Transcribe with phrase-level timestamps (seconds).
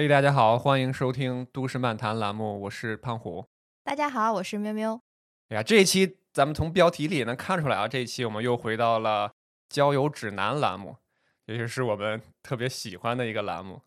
[0.00, 3.44] 嘿、大家好，欢迎收听《都市漫谈》栏目，我是胖虎。
[3.82, 5.00] 大家好，我是喵喵。
[5.48, 9.32] 哎呀，这一期咱们从标题里也能看出来啊，这一期我们又回到了
[9.68, 10.94] 交友指南栏目，
[11.46, 13.82] 也就是我们特别喜欢的一个栏目。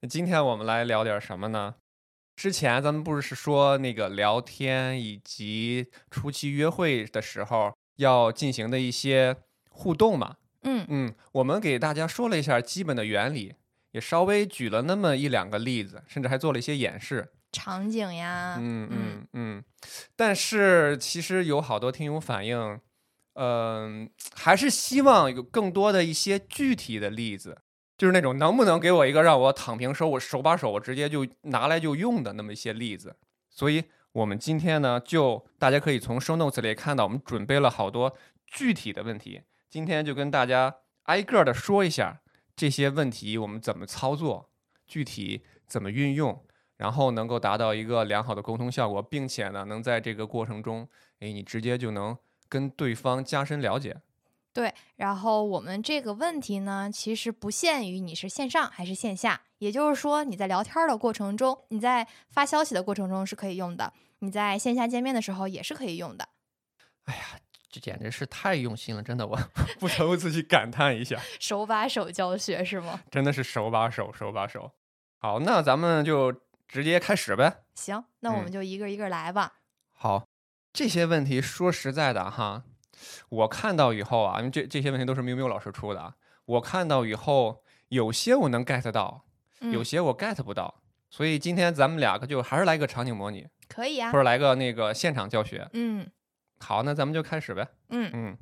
[0.00, 1.76] 那今天我们来聊点什么呢？
[2.34, 9.36] 之前咱们不是说那个聊天以及初期约会的时候要进行的一些
[9.70, 10.38] 互动嘛？
[10.62, 13.54] 嗯嗯，我们给大家说了一下基本的原理，
[13.92, 17.32] 也稍微举了那么一两个例子，甚至还做了一些演示。
[17.52, 19.64] 场景呀，嗯嗯嗯，
[20.16, 22.80] 但是其实有好多听友反映，
[23.34, 27.58] 嗯、还是希望有更多的一些具体的例子，
[27.98, 33.16] 就是那种能不能给我一个让我躺平手我手把手我直接就拿来就用的那么一些例子。
[33.50, 38.16] 所以我们今天呢，就大家可以从 show notes 里看到，我们准备了好多
[38.46, 42.22] 具体的问题，今天就跟大家挨个的说一下
[42.56, 44.50] 这些问题我们怎么操作，
[44.86, 46.44] 具体怎么运用。
[46.78, 50.88] 然后能够达到一个良好的沟通效果，并且呢，能在这个过程中，
[51.20, 53.98] 哎，你直接就能跟对方加深了解。
[54.52, 54.74] 对。
[54.96, 66.30] 然后我们这个问题呢，其实不限于你是线上还是线下，也就是说你在聊天的过程中，你在发消息的过程中是可以用的，你在线下见面的时候也是可以用的。
[67.04, 67.22] 哎呀，
[67.72, 69.34] 这简直是太用心了，真的，我
[69.80, 73.00] 不得不自己感叹一下，手把手教学是吗？
[73.10, 74.70] 真的是手把手，手把手。
[75.18, 76.30] 好，那咱们就
[76.68, 77.62] 直接开始呗。
[77.74, 79.54] 行，那我嗯们就一个一个来吧。
[79.92, 80.26] 好，
[80.74, 82.64] 这些问题说实在的哈，
[83.30, 89.24] 我看到以后啊，因为这这些问题都是喵喵老师出的啊，我看到以后，有些我能 get 到，
[89.60, 90.82] 嗯，有些我 get 不到。
[91.08, 94.18] 所以今天咱们两个就还是来个场景模拟，可以啊或。
[94.18, 95.68] 者来个那个现场教学。
[95.72, 96.10] 嗯
[96.62, 97.66] 好，那咱们就开始呗。
[97.88, 98.38] 嗯，嗯，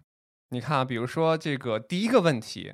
[0.50, 2.72] 你看啊，比如说这个第一个问题，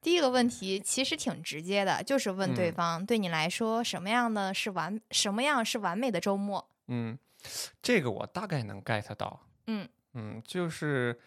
[0.00, 6.66] 第一个问题其实挺直接的，就是问对嗯方、对你来说什么样的是完什么样是完美的周末。
[6.86, 7.18] 嗯，
[7.82, 9.40] 这个我大概能 get 到。
[9.66, 11.20] 嗯嗯，就是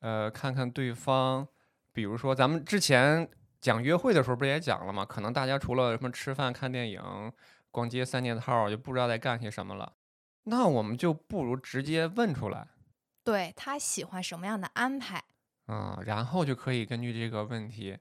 [0.00, 1.48] 呃，看看对方，
[1.92, 3.26] 比如说咱们之前
[3.60, 5.04] 讲约会的时候不是也讲了吗？
[5.04, 7.00] 可能大家除了什么吃饭、看电影、
[7.70, 9.94] 逛街三件套，就不知道在干些什么了。
[10.44, 12.68] 那我们就不如直接问出来，
[13.26, 15.22] 对他喜欢什么样的安排。
[15.66, 17.98] 嗯，然后就可以根据这个问题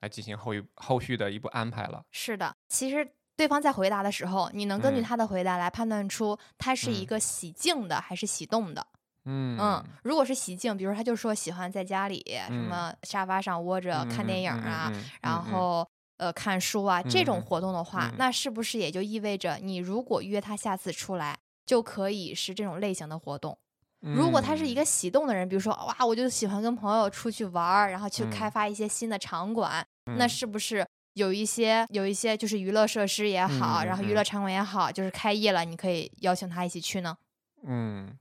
[0.00, 2.04] 来进行后一后续的一步安排了。
[2.12, 8.86] 是的，其实对方在回答的时候，你能根据嗯他的回答来判断出他是一嗯个喜静的还是喜动的。
[9.24, 15.90] 嗯嗯，如果是喜静，比如他就说喜欢在家里什嗯么沙发上窝着看电影啊，，然嗯后。
[16.18, 23.56] 呃，看书啊，这种活动的话，嗯那是不是也就意味着你如果约他下次出来，就可以是这种类型的活动？
[24.00, 28.50] 如果他是一嗯个喜动的人，比如说哇，我就喜欢跟朋友出去玩儿，然后去开嗯。
[28.50, 29.84] 发一些新的场馆，
[30.16, 30.28] 那嗯。
[30.28, 34.14] 是不是有一些有一些就是娱乐设施也好，嗯然后娱嗯。
[34.14, 37.16] 乐场馆也好，就是开业了，你可以邀请他一起去呢？
[37.66, 38.16] 嗯，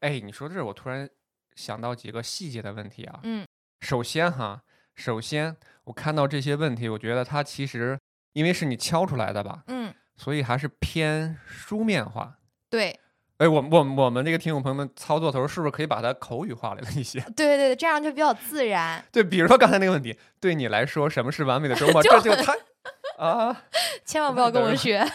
[0.00, 1.08] 哎，你说这，我突然
[1.54, 3.20] 想到几个细节的问题啊。
[3.24, 3.46] 嗯。
[3.80, 4.62] 首先哈，
[4.94, 5.54] 首先
[5.84, 7.98] 我看到这些问题，我觉得它其实
[8.32, 12.38] 因为是你敲出来的吧，嗯，所以还是偏书面化。
[12.70, 12.98] 对
[13.38, 17.20] 哎，我我我们这个听众朋友们操作头是不是可以把它口语化了一些？
[17.36, 19.04] 对对对，这样就比较自然。
[19.12, 22.02] 对，比如说刚才那个问题，对你来说什么是完美的周 末？
[22.02, 22.52] 就这就太
[23.16, 23.64] 啊，
[24.04, 25.06] 千万不要跟我学。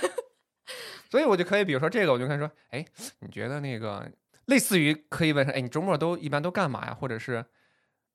[1.11, 2.85] 所以我就可以，比如说这个，我就可以说，哎，
[3.19, 4.09] 你觉得那个
[4.45, 6.97] 类似于可以问说，哎，你周末都一般都干嘛呀？
[6.97, 7.45] 或者是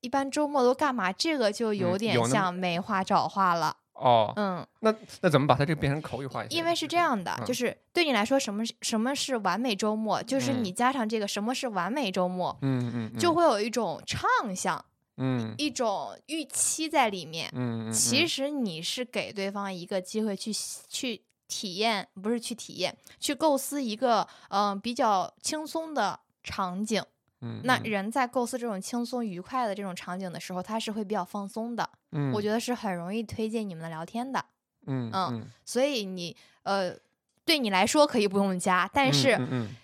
[0.00, 1.12] 一般周末都干嘛？
[1.12, 3.76] 这个就有点像没话找话了。
[3.98, 6.56] 哦，嗯，那那怎么把它这个变成口语化一些？
[6.56, 10.22] 因为是这样的，嗯就是对你来说，什么是什么是完美周末？
[10.22, 14.20] 就是嗯你加上这个什么是完美周末，嗯嗯，嗯就会有一种畅
[14.54, 14.84] 想，
[15.16, 17.50] 嗯一种预期在里面。
[17.54, 20.52] 嗯嗯，其实实你是给对方一个机会去
[20.88, 27.02] 去体验，不是去体验，去构思一个嗯、呃比较轻松的场景。
[27.40, 31.88] 嗯，那人在构思这种轻松愉快的这种场景的时候，他是会比较放松的。
[32.12, 34.44] 嗯，我觉得是很容易推进你们的聊天的。
[34.86, 36.96] 嗯嗯所以你呃，
[37.44, 39.38] 对你来说可以不用加，但是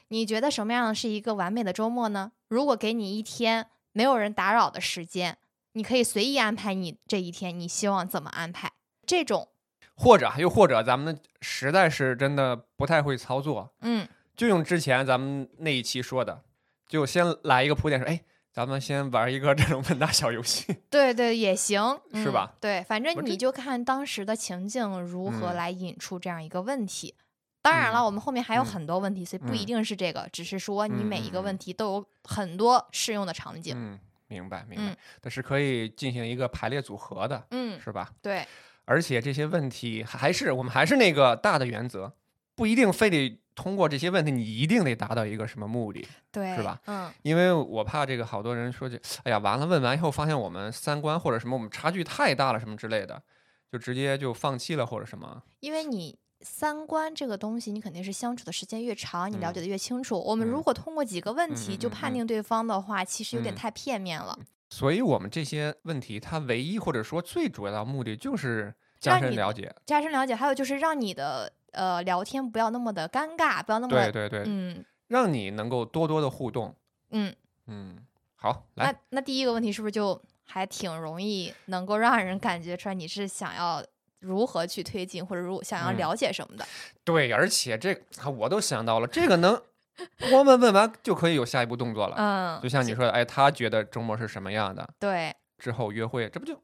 [0.08, 2.32] 你觉得什么样是一个完美的周末呢？
[2.48, 5.36] 如果给你一天没有人打扰的时间，
[5.72, 8.72] 你可以随意安排你这一天，你希望怎么安排？
[9.06, 9.48] 这种，
[9.94, 16.42] 或者又或者咱们实在是真的不太会操作，嗯，就用之前咱们那一期说的，
[16.88, 18.20] 就先来一个铺垫说，哎，
[18.52, 20.76] 咱们先玩一个这种问答小游戏。
[20.90, 22.54] 对对也行，嗯是吧？
[22.60, 27.14] 对，反正你就看当时的情境如何嗯来引出这样一个问题。
[27.62, 33.74] 当然了，嗯我们后面还有嗯很多问题，所以不一嗯定是这个，只是说你嗯每一个问题都有很多适用的场景。
[33.76, 33.98] 嗯，
[34.28, 38.10] 明白明白嗯，但是可以进行一个排列组合的，嗯，是吧？
[38.20, 38.46] 对，
[38.84, 42.12] 而且这些问题还是我们还是那个大的原则，
[42.54, 46.80] 不一定非得通过这些问题，你一定得达到一个什么目的，对，是吧？
[46.86, 53.22] 嗯，因为我怕这个好多人说这，哎呀，完了问完以后发现我们三观或者什么我们差距太大了什么之类的，
[53.70, 55.42] 就直接就放弃了或者什么。
[55.60, 60.18] 因为你三观这个东西，你肯定是相处的时间越长，你了嗯解的越清楚。
[60.18, 64.38] 我们嗯如果通过几个问题就判定对方的话，其实有点嗯太片面了。
[64.70, 69.72] 所以我们这些问题，它唯一或者说最主要的目的就是加深了解。
[69.86, 76.74] 加深了解，还有就是让你的呃聊天不要那么的尴尬，不要那么对对对，嗯让你能够多多的互动。
[77.10, 77.34] 嗯。
[77.66, 77.96] 嗯，
[78.36, 83.82] 好，那来，那第一个问题是不是就还挺容易能够让人感觉出来你是想要
[84.20, 86.66] 如何去推进，或者如想要嗯了解什么的？
[87.04, 89.58] 对，而且这个我都想到了，这个能
[90.32, 92.16] 我们问完就可以有下一步动作了。
[92.18, 96.58] 嗯，就像你说的，哎，他觉得周末是什么样的，对之后约会，这不就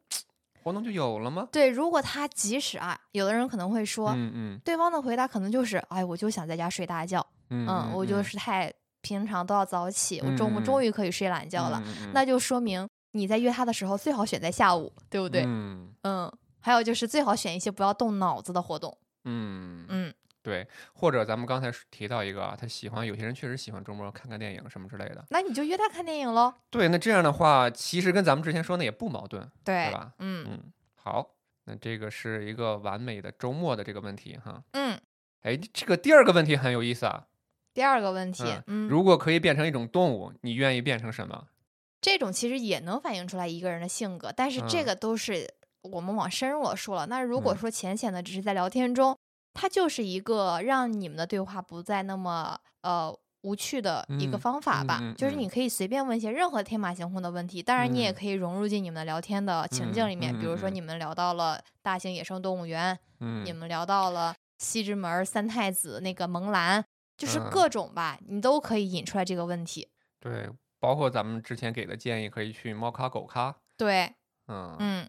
[0.62, 1.49] 活动就有了吗？
[1.51, 4.61] 对，如果他即使啊，有的人可能会说，嗯嗯。
[4.65, 15.45] 对方的回答可能就是，哎，我就想在家睡大觉，嗯嗯，我就是太平常都要早起，我周末嗯终于可以睡懒觉了，那就说明你在约他的时候最好选在下午，对不对？
[15.47, 15.93] 嗯。
[16.03, 25.25] 嗯，还有就是最好选一些不要动脑子的活动，嗯，嗯，对，或者咱们刚才提到一个啊，他喜欢有些人确实喜欢周末看看电影什么之类的。
[25.31, 30.12] 那你就约他看电影喽，对，那这样的话，其实跟咱们之前说的也不矛盾，对对吧？
[30.19, 31.34] 嗯嗯，好，
[31.64, 34.62] 那这个是一个完美的周末的这个问题哈。
[34.72, 34.98] 嗯。
[35.42, 37.26] 哎，这个第二个问题很有意思啊。
[37.72, 41.46] 第二个问题，嗯嗯，如果可以变成一种动物，你愿意变成什么？
[42.00, 45.48] 这种其实也能反映出来一个人的性格，但是这嗯个都是
[45.82, 47.06] 我们往深入了说了。
[47.06, 49.16] 那如果嗯说浅浅的只是在聊天中，
[49.61, 55.01] 它就是一个让你们的对话不再那么呃无趣的一个嗯方法吧。
[55.03, 60.33] 嗯嗯就是嗯你可以随便问一些任何天马行空的问题，当然你也嗯可以融入进你们的聊天的情境里面。
[60.39, 66.83] 比如说嗯你们聊到了大型野生动物园，嗯你们聊到了西直门三太子那个蒙兰，
[67.19, 69.89] 就是嗯各种吧，你都可以引出来这个问题。
[70.19, 70.49] 对，
[70.79, 73.55] 包括咱们之前给的建议，可以去猫咖狗咖。
[73.77, 74.15] 对，
[74.49, 75.09] 嗯嗯。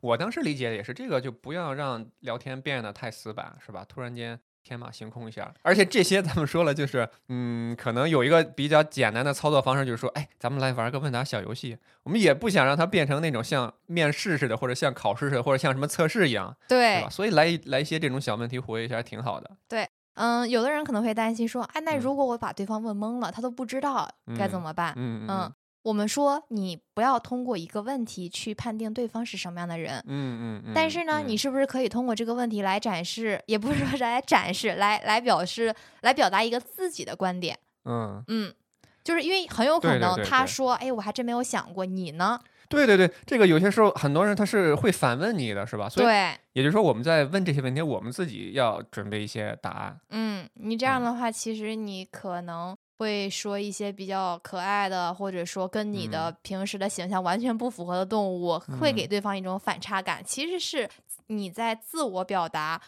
[0.00, 3.84] 我当时理解的也是这个，就不要让聊天变得太死板，是吧？
[3.88, 11.78] 突然间天马行空一下，而且这些咱们说了，就是嗯，可能有一个比较简单的操作方式，就是说，哎，咱们来玩个问答小游戏。
[12.02, 19.50] 我们也不想让它变成那种像面试似的，或者像考试似的，或者像什么测试一样，对对吧？，所以来一来一些这种小问题活跃一下，挺好的。
[19.68, 24.06] 对嗯，有的人可能会担心说，哎，那嗯如果我把对方问懵了，他都不知道
[24.36, 24.92] 该怎嗯么办？
[24.96, 30.72] 嗯嗯，我们说你不要通过一个问题去判定对方是什么样的人，嗯嗯嗯。
[30.74, 37.58] 但是呢，你嗯是不是可以通过这个问题来展示，也不是说是来展示，来来表示，来表达一个自己的观点？
[37.86, 38.54] 嗯，嗯，
[39.02, 42.38] 就是因为很有可能对对他说，哎，我还真没有想过，你呢？
[42.68, 45.88] 对对对，这个有些时候很多人他是会反问你的，是吧？
[45.88, 49.98] 所以对，也就是说，我们在问这些问题，我们自己要准备一些答案。
[50.10, 60.22] 嗯，你这样嗯的话，其实你可能会说一些比较可爱的，或者说跟你的平时的形象完全不符合的动物，会给嗯对方一种反差感。
[60.22, 60.86] 其实是
[61.28, 62.78] 你在自我表达，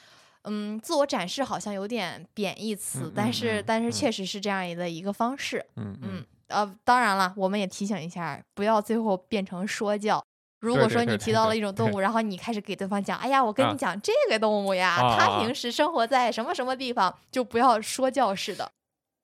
[0.43, 5.65] 嗯，自我展示好像有点贬义词，嗯但是、嗯但是嗯确实是这样的一个方式。
[5.77, 10.23] 嗯嗯，呃，当然了，我们也提醒一下，不要最后变成说教。
[10.61, 18.71] 如果说你提到了一种动物，然后你开始给对方讲，哎呀，我跟啊你讲这个动物呀，它平时生活在什么什么地方，就不要说教式的。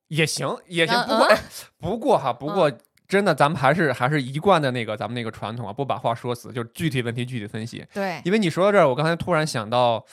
[0.09, 0.97] 也行，也行。
[0.97, 1.29] 嗯不过，
[1.81, 2.71] 不过哈，不过
[3.07, 7.87] 真的，咱们还是还是一贯的那个咱们那个传统啊，不把话说死，就是具体问题具体分析。
[7.95, 10.05] 对，因为你说到这儿，我刚才突然想到，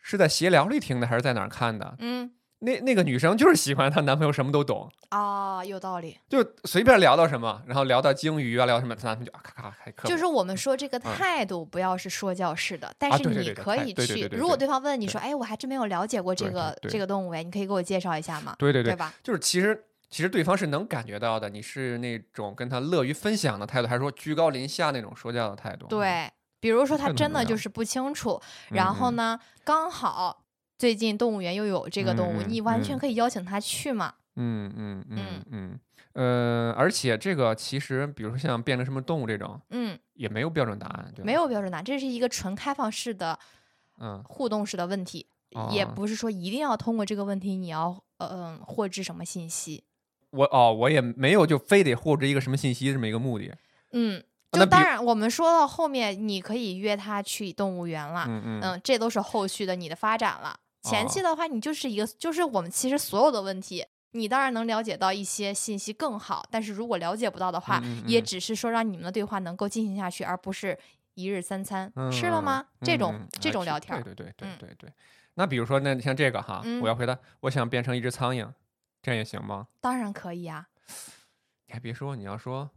[0.00, 1.96] 是在闲聊里听的，还是在哪儿看的？
[1.98, 2.30] 嗯，
[2.60, 6.18] 那那个女生就是喜欢她男朋友什么都懂，啊，有道理。
[6.28, 18.56] 就随便聊到什么，然后聊到鲸鱼啊，聊什么，她男朋友就啊咔咔还科普就是我们说这个嗯态度不要是说教式的，但是你可以去如果对方问你说，哎，我还真没有了解过这对对个对这个动物哎，你可以给我介绍一下吗？
[18.58, 19.14] 对对对，吧？
[19.22, 25.86] 就是其实其实对方是能感觉到的，你是那种跟他乐于分享的态度，还是说居高临下那种说教的态度？
[25.86, 30.42] 对，比如说他真的就是不清楚，然后呢，刚好
[30.78, 34.14] 最近动物园又有这个动物，嗯嗯你完全嗯可以邀请他去嘛。
[34.36, 35.80] 嗯嗯嗯嗯嗯，
[36.12, 41.24] 呃，而且这个其实，比如说像变成什么动物这种，嗯，也没有标准答案，对？
[41.24, 43.36] 没，有标准答案，这是一个纯开放式的
[44.00, 45.26] 嗯，互动式的问题，
[45.72, 49.82] 也哦不是说一定要通过这个问题你要呃嗯获知什么信息。
[50.30, 53.52] 我哦，我也没有就非得获知一个什么信息这么一个目的。
[53.90, 60.60] 嗯，就当然我们说到后面，你可以约他去动物园了，嗯嗯嗯，这都是后续的你的发展了。
[60.88, 70.78] 前期哦的话，你就是一个，就是我们其实所有的问题，你当然能了解到一些信息更好，但是如果了解不到的话，嗯嗯嗯也只是说让你们的对话能够进行下去，而不是
[71.14, 72.66] 一日三餐、吃了嗯吗？
[72.82, 74.92] 这种、嗯这种聊天儿，对对对对嗯对对。
[75.34, 78.48] 那比如说，那像这个哈，嗯我要回答，我想变成一只苍蝇，
[79.02, 79.68] 这样也行吗？
[79.80, 80.66] 当然可以啊。
[81.66, 82.70] 你还别说，你要说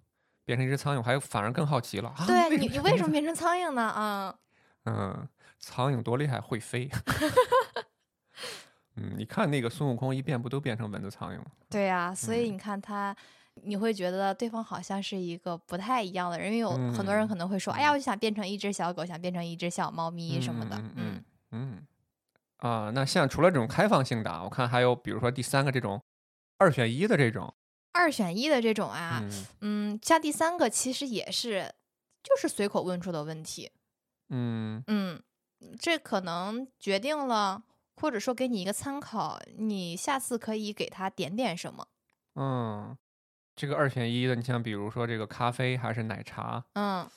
[0.46, 2.26] 变成一只苍蝇，我还反而更好奇了啊！
[2.28, 3.12] 对你，你为什么么？
[3.14, 3.82] 变成苍蝇呢？
[3.82, 4.36] 啊，
[4.86, 5.28] 嗯，
[5.60, 6.90] 苍蝇多厉害，会飞。
[8.96, 11.46] 嗯，你看那个孙悟空一变，不都变成蚊子苍蝇吗？
[11.70, 12.54] 对呀、所以嗯。
[12.54, 13.16] 你看他。
[13.64, 20.78] 你会觉得对方好像是一个不太一样的人，因为有很多人嗯可能会说：“哎呀，我就想变成一只小狗，想变成一只小猫咪什么的。
[20.78, 20.94] 嗯。
[20.96, 21.24] 嗯。
[21.52, 21.88] 嗯。
[22.58, 26.02] 啊，那像除了这种开放性的啊，我看还有比如说第三个这种
[26.60, 27.54] 二选一的这种，
[27.92, 29.46] 二选一的这种啊，嗯。
[29.60, 31.74] 嗯，像第三个其实也是
[32.24, 33.70] 就是随口问出的问题，
[34.30, 34.82] 嗯。
[34.88, 35.22] 嗯，
[35.78, 37.62] 这可能决定了，
[37.96, 41.88] 或者说给你一个参考，你下次可以给他点点什么。
[42.36, 42.98] 嗯，
[43.56, 47.08] 这个二选一的，你像比如说这个咖啡还是奶茶，嗯，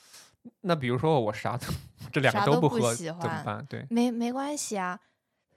[0.61, 1.67] 那比如说我啥都
[2.11, 3.65] 这两个都不喝喜欢怎么办？
[3.65, 4.99] 对，没没关系啊，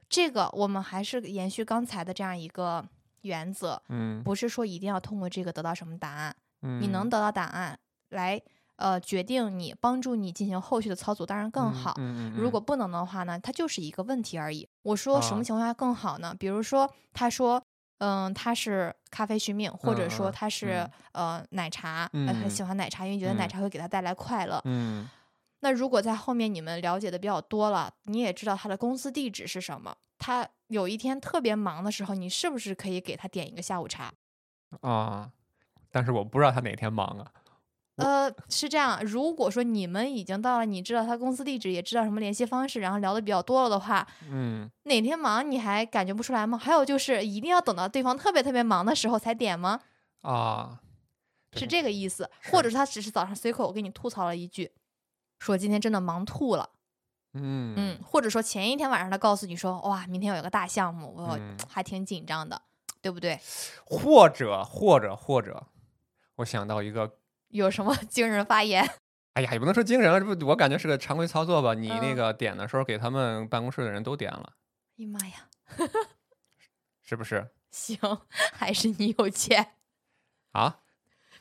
[0.08, 2.86] 这个我们还是延续刚才的这样一个
[3.22, 7.78] 原则，嗯不是说一定要通过这个得到什么答案，嗯，你能得到答案
[8.10, 8.40] 来
[8.78, 11.94] 呃决定你帮助你进行后续的操作，当然更嗯好。
[11.98, 14.66] 嗯嗯嗯如果不能的话呢，它就是一个问题而已。
[14.82, 16.34] 我说什啊么情况下更好呢？
[16.38, 17.62] 比如说，他说，
[17.98, 24.60] 嗯，他是咖啡续命，或者说他是、嗯呃奶茶，呃很嗯喜欢奶茶，因为觉得奶嗯茶会给他带来快乐。
[24.64, 25.08] 嗯
[25.60, 34.12] 那如果在后面你们了解的比较多了，你也知道他的公司地址是什么，他有一天特别忙的时候，你是不是可以给他点一个下午茶？
[34.82, 35.32] 啊，
[35.90, 37.26] 但是我不知道他哪天忙啊。
[37.98, 39.04] 我呃，是这样。
[39.04, 46.56] 如果说你们已经到了，你知道他公司地址，也知道什么联系方式，然后聊的比较多了的话，嗯哪天忙你还感觉不出来吗？
[46.56, 49.80] 还有就是，一定要等到对方特别特别忙的时候才点吗？
[50.22, 50.80] 啊，
[51.52, 54.72] 是这个意思，或者是他只是早上随口给你吐槽了一句，
[55.38, 56.70] 说今天真的忙吐了，
[57.34, 62.62] 嗯嗯，或者说前一天晚上他告诉你说，哇，明天有个大项目，我嗯还挺紧张的，
[63.02, 63.40] 对不对？
[63.84, 65.66] 或者或者或者，
[66.36, 67.17] 我想到一个，
[67.48, 68.88] 有什么 惊人发言？
[69.34, 71.74] 哎呀，也不能说惊人了，这不我感觉是个常规操作吧。
[71.74, 74.54] 你那嗯个点的时候，给他们办公室的人都点了，
[74.98, 75.48] 哎呀妈呀，
[77.02, 77.48] 是不是？
[77.70, 77.98] 行，
[78.52, 79.74] 还是你有钱。
[80.52, 80.80] 啊，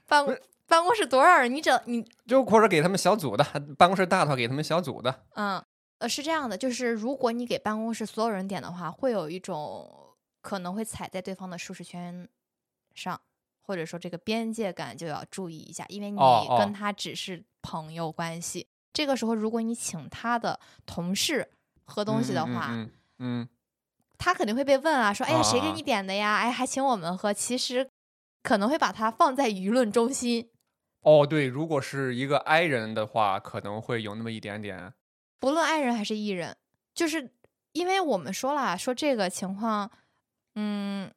[0.05, 0.37] 办公
[0.67, 1.53] 办公室多少人？
[1.53, 3.43] 你整你就或者给他们小组的，
[3.77, 5.25] 办公室大的话给他们小组的。
[5.35, 5.63] 嗯
[5.99, 12.29] 呃是这样的，就是如果你给办公室所有人点的话，会有一种可能会踩在对方的舒适圈
[12.93, 13.19] 上，
[13.67, 16.17] 或者说这个边界感就要注意一下，因为你
[16.57, 18.65] 跟他只是朋友关系。
[18.93, 21.51] 这个时候，如果你请他的同事
[21.83, 23.50] 喝东西的话，嗯嗯嗯
[24.17, 26.38] 他肯定会被问啊，说：“哎呀，谁给你点的呀？
[26.38, 27.88] 哎，还请我们喝。”其实
[28.41, 30.50] 可能会把他放在舆论中心。
[31.01, 34.93] 哦，对，如果是一个 I 人的话，可能会有那么一点点。
[35.39, 36.57] 不论爱人还是艺人，
[36.95, 37.31] 就是
[37.74, 39.91] 因为我们说了，说这个情况，
[40.55, 41.12] 嗯，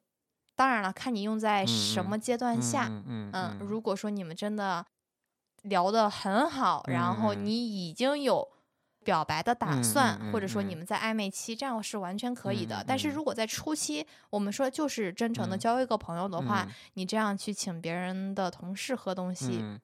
[0.61, 4.85] 当然了，看你用在什嗯么阶段下，嗯如果说你们真的
[5.63, 8.47] 聊得很好，然后你已经有
[9.03, 10.85] 表白的打嗯算，嗯或者说嗯你们。
[10.85, 12.75] 在暧昧期，这样是完全可以的。
[12.83, 12.85] 嗯。
[12.87, 16.71] 但是嗯如果在初期，我们说就是真诚的嗯交一个朋友的话，嗯。
[16.93, 19.79] 你这样去请别人的同事喝东西，嗯。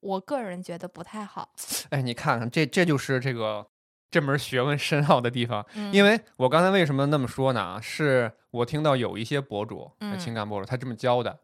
[0.00, 1.50] 我个人觉得不太好。
[1.90, 3.68] 哎，你看看，这这就是这个
[4.10, 5.64] 这门学问深奥的地方。
[5.74, 7.60] 嗯、因为我刚才为什么那么说呢？
[7.60, 11.38] 啊是我听到有一些博主，呃嗯情感博主，他这么教的。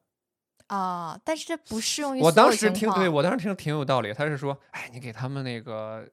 [0.69, 4.11] 啊、但是这不适用于我当时听，对我当时听挺有道理。
[4.15, 6.09] 他是说，哎，你给他们那个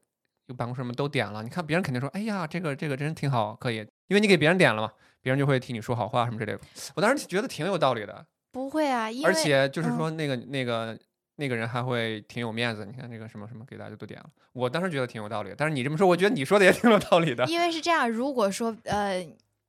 [0.47, 3.77] 有办公室们都点了，你看别人肯定说，哎呀，这个这个真挺好，可以，
[4.07, 4.91] 因为你给别人点了嘛，
[5.21, 6.59] 别人就会替你说好话什么之类的。
[6.95, 10.99] 我当时觉得挺有道理的，不会啊，因为而且就是嗯说那个、那个
[11.39, 12.85] 那个人还会挺有面子。
[12.85, 15.55] 你看那个什么什么给大家都点了，我当时觉得挺有道理的。
[15.55, 17.45] 但是你这么说，我觉得你说的也挺有道理的。
[17.49, 19.25] 因为是这样，如果说呃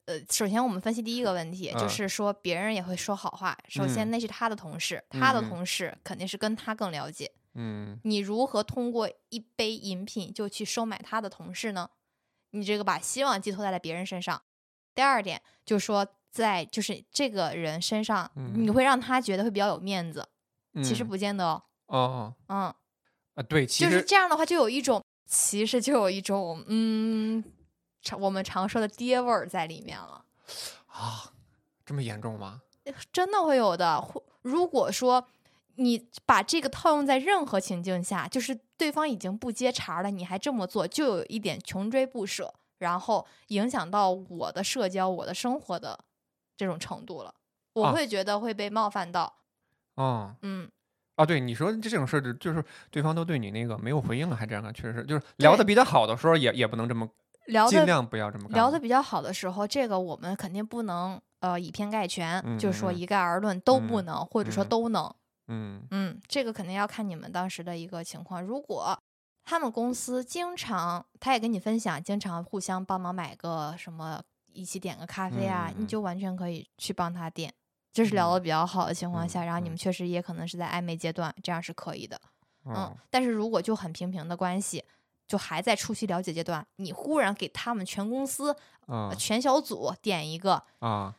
[0.07, 3.57] 呃，首先我们分析第一个问题，就嗯是说别人也会说好话。
[3.69, 7.31] 首先嗯那是他的同事，他的同事肯定是跟他更了解。
[7.55, 11.89] 嗯你如何通过一杯饮品就去收买他的同事呢？
[12.51, 14.43] 你这个把希望寄托在了别人身上。
[14.95, 20.29] 第二点就是说，在就是这个人身上，你嗯会让他觉得会比较有面子，嗯，
[20.83, 21.63] 其实不见得哦。
[21.87, 22.75] 哦嗯，
[23.35, 27.43] 啊，对，其就是实这样的话，就有一种其实就有一种嗯，
[28.03, 30.25] 常我们常说的爹味儿在里面了。
[30.87, 31.33] 啊，
[31.85, 32.63] 这么严重吗？
[33.13, 34.01] 真的会有的。
[34.01, 35.27] 或如果说
[35.77, 46.05] 你把这个套用在任何情境下，就是对方已经不接茬了，你还这么做，就有一点穷追不舍，然后影响到我的社交、我的生活的
[46.57, 47.35] 这种程度了。
[47.75, 49.33] 我啊会觉得会被冒犯到，
[50.01, 50.71] 哦嗯，
[51.17, 57.07] 啊，对你说这种事儿，就是对方都对你那个没有回应了，还这样啊，确实是，就是聊的比较好的时候也也不能这么，
[57.45, 58.55] 尽聊尽量不要这么干。
[58.55, 65.15] 聊的比较好的时候，这个我们肯定不能呃以偏概全，就是说一概而论都不嗯能，或者说嗯都能。
[65.49, 68.41] 嗯嗯，这个肯定要看你们当时的一个情况。
[68.43, 68.97] 如果
[69.45, 77.53] 他们公司经常，他也跟你分享，经常互相帮忙买个什么，一起点个咖啡啊，你就完全可以去帮他点。
[77.93, 82.21] 这是聊的比较好的情况嗯下，然后你嗯们确实也可能是在暧昧阶段，这样是可以的。
[82.65, 84.85] 嗯哦，但是如果就很平平的关系，
[85.27, 88.55] 就还在初期了解阶段，你忽然给他们全公司、
[88.87, 91.15] 啊全小组点一个，啊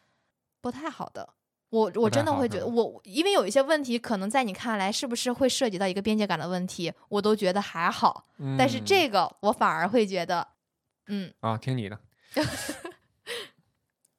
[0.62, 1.34] 不太好的。
[1.70, 8.28] 我我真的会觉得，我因为有一些问题，可能在你看来是不是会涉及到一个边界感的问题，我都觉得还好。
[8.58, 10.46] 但是嗯这个我反而会觉得，
[11.08, 11.98] 嗯啊，听你的。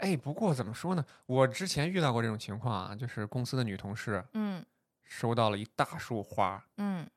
[0.02, 1.04] 哎，不过怎么说呢？
[1.26, 4.64] 我之前遇到过这种情况啊，就是公司的女同事嗯
[5.04, 7.08] 收到了一大束花嗯，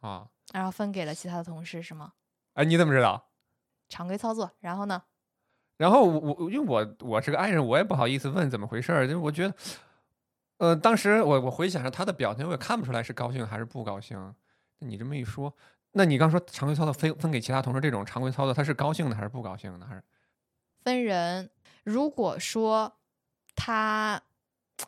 [0.00, 0.26] 啊。
[0.52, 2.14] 然后分给了其他的同事是吗？
[2.54, 3.28] 哎，你怎么知道？
[3.90, 4.50] 常规操作。
[4.60, 5.02] 然后呢？
[5.76, 9.54] 然后我我因为我我是个爱人，我也不好意思问怎么回事儿，就是我觉得，
[10.56, 14.34] 呃，当时我我回想着他的表情，我也看不出来是高兴还是不高兴。
[14.78, 15.54] 你这么一说，
[15.92, 19.86] 那你刚说常规操作分分给其他同事这种常规操作，他是高兴的还是不高兴的？
[19.86, 20.02] 还是
[20.82, 21.50] 分人，
[21.84, 22.92] 如果说
[23.54, 24.20] 他，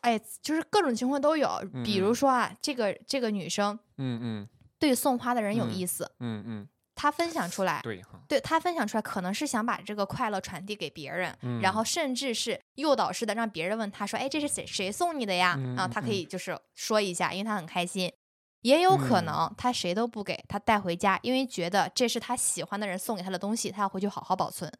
[0.01, 1.49] 哎，就是各种情况都有。
[1.83, 18.11] 比如嗯说啊，这个这个女生嗯嗯对送花的人有嗯意思，嗯嗯，他分享出来，对哈，对他分享出来，可能是想把这个快乐传递给别人，嗯然后甚至是诱导式的让别人问他说：“哎，这是谁谁送你的呀？”啊，嗯嗯她可嗯以就是说一下，因为他很开心。
[18.61, 24.71] 也有可嗯能他谁都不给，他带回家，因为觉得这是他喜欢的人送给他的东西，他要回去好好保存。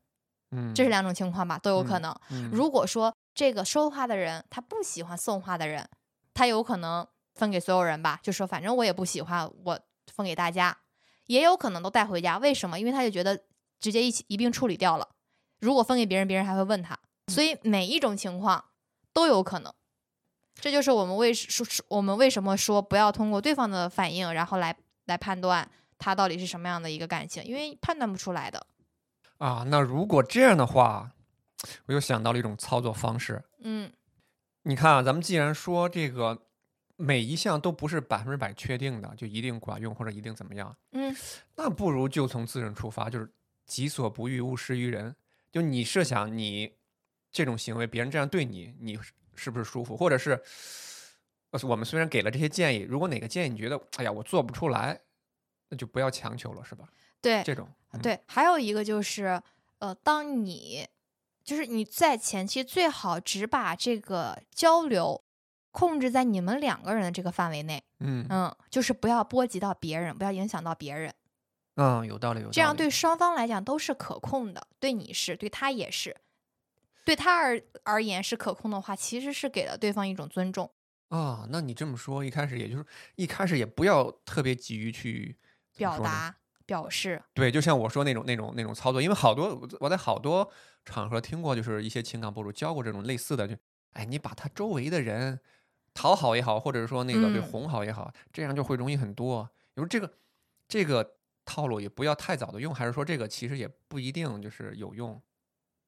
[0.53, 2.15] 嗯，这是两种情况吧，都有可嗯能。
[2.31, 5.89] 嗯如果说这个收花的人他不喜欢送花的人，
[6.33, 7.05] 他有可能
[7.36, 9.79] 分给所有人吧，就说反正我也不喜欢，我
[10.13, 10.77] 分给大家，
[11.25, 12.37] 也有可能都带回家。
[12.37, 12.79] 为什么？
[12.79, 13.44] 因为他就觉得
[13.79, 15.09] 直接一起一并处理掉了。
[15.59, 18.63] 如果分给别人，别人还会问他，所以每一种情况
[19.13, 19.74] 都有可能。
[20.55, 28.68] 这就是我们为说我们为什么说不要通过对方的反应，然后来来判断他到底是什么样的一个感情，因为判断不出来的。
[29.37, 31.11] 啊，那如果这样的话，
[31.85, 33.43] 我又想到了一种操作方式。
[33.59, 33.91] 嗯
[34.63, 36.48] 你看啊，咱们既然说这个
[36.96, 41.13] 每一项都不是百分之百确定的，就一定管用或者一定怎么样，嗯
[41.55, 43.29] 那不如就从自身出发，就是
[43.65, 45.15] 己所不欲，勿施于人。
[45.51, 46.77] 就你设想你
[47.31, 49.98] 这种行为，别人这样对你，你是是不是舒服？
[49.98, 50.41] 或者是，
[51.51, 55.00] 呃我们虽然给了这些建议，如果哪个建议你觉得，哎呀，我做不出来，
[55.69, 56.87] 那就不要强求了，是吧？
[57.22, 59.42] 对，这种，嗯，对，还有一个就是，
[59.79, 60.88] 呃，当你
[61.44, 65.24] 就是你在前期最好只把这个交流
[65.72, 71.14] 控制在你们两个人的这个范围内，嗯嗯，就是不要波及到别人，不要影响到别人，
[71.75, 72.53] 嗯，有道理，有道理。
[72.53, 76.16] 这样对双方来讲都是可控的，对你是，对他也是，
[77.03, 80.72] 对他而而言是可控的话，其实是给了对方一种尊重。
[81.10, 85.38] 啊，那你这么说，一开始也就是一开始也不要特别急于去
[85.75, 90.50] 表达表示，对，就像我说那种那种那种操作，因为好多我我在好多
[90.86, 93.56] 场合听过，就是一些情感博主教过这种类似的，就
[93.92, 95.40] 哎，你把他周围的人
[95.94, 99.50] 讨好也好，或者说那个对嗯哄好也好，这样就会容易很多。
[99.76, 100.12] 你说这个
[100.68, 105.22] 这个套路也不要太早的用，还是说这个其实也不一定就是有用。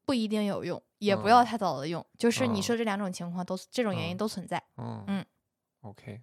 [0.05, 4.61] 不一定有用，也不要嗯太早的用，就是你嗯说这两种情况都这种原因嗯都存在。
[4.77, 5.25] 嗯嗯
[5.81, 6.21] ，OK。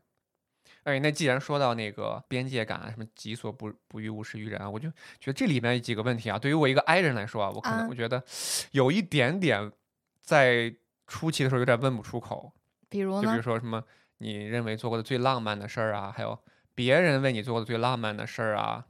[0.84, 4.88] 哎，那既然说到那个边界感啊，什么己所不不欲，勿施于人啊，我就
[5.20, 7.86] 觉得这里面有几个问题啊，对于我一个 I 人来说啊，我可能啊。
[7.88, 8.22] 我觉得
[8.72, 9.70] 有一点点
[10.20, 10.74] 在
[11.06, 12.52] 初期的时候有点问不出口，
[12.88, 13.82] 比如呢就比如，说什么
[14.18, 16.38] 你认为做过的最浪漫的事儿啊，还有
[16.74, 18.86] 别人为你做过的最浪漫的事儿啊，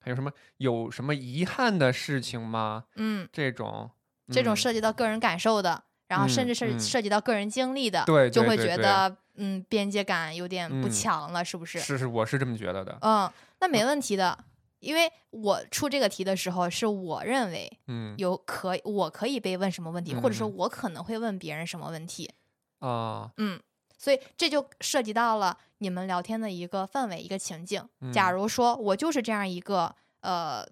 [0.00, 2.84] 还有什么有什么遗憾的事情吗？
[2.96, 3.28] 嗯。
[3.32, 3.90] 这种
[4.28, 6.80] 嗯这种涉及到个人感受的，然后甚嗯至是嗯。
[6.80, 11.78] 涉及到个人经历的，对就会觉得嗯边界感有点不嗯强了，是不是？
[11.78, 14.38] 是是我是这么觉得的，嗯，那没问题的，
[14.80, 18.14] 因为我出这个题的时候，是我认为嗯。
[18.18, 22.30] 有可我可以被问什么问题，或者说我可能会问别人什么问题，
[22.78, 23.60] 啊，嗯，
[23.98, 27.86] 所以这就涉及到了你们聊天的一个氛围、一个情境。
[28.12, 28.34] 假嗯。
[28.34, 30.66] 如说我就是这样一个呃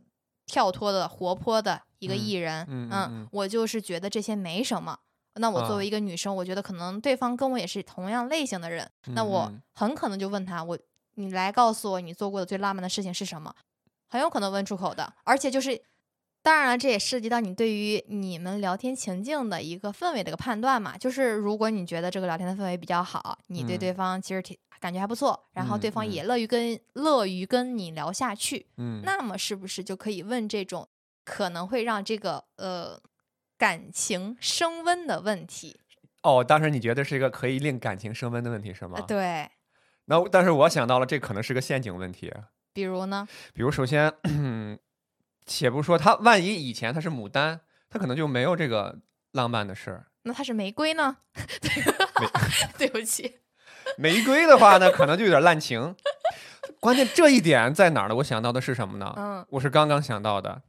[0.46, 3.28] 跳脱的、活泼的一个嗯艺人，嗯嗯嗯。
[3.32, 4.98] 我就是觉得这些没什么。
[5.34, 10.78] 那我作啊为一个女生，我觉得可能对方跟我也是同样类型的人，那嗯我嗯很可能就问他，我
[11.14, 13.54] 你来告诉我你做过的最浪漫的事情是什么，
[14.08, 15.82] 很有可能问出口的，而且就是。
[16.46, 20.94] 当然了，这也涉及到你对于你们聊天情境的一个氛围的一个判断嘛。
[20.98, 23.78] 就是如果你觉得这个聊天的氛围比较好，你对嗯。
[23.78, 26.12] 对方其实挺感觉还不错，然后嗯对方嗯。
[26.12, 30.86] 也乐于跟、乐于跟你聊下去，嗯，那么是不是就可以问这种
[31.24, 33.00] 可能会让这个呃
[33.58, 35.80] 感情升温的问题？
[36.22, 38.96] 哦，当时你觉得是一个可以令感情升温的问题是吗？
[38.98, 39.50] 呃，对，
[40.06, 42.32] 那但是我想到了，这可能是个陷阱问题。
[42.72, 43.28] 比如呢？
[43.52, 44.12] 比如，首先，
[45.46, 48.98] 且不说他万一以前他是牡丹，他可能就没有这个
[49.32, 50.06] 浪漫的事儿。
[50.22, 51.18] 那他是玫瑰呢？
[52.78, 53.40] 对不起，
[53.98, 55.94] 玫瑰的话呢，可能就有点滥情。
[56.80, 58.14] 关键这一点在哪儿呢？
[58.16, 59.12] 我想到的是什么呢？
[59.16, 60.62] 嗯，我是刚刚想到的。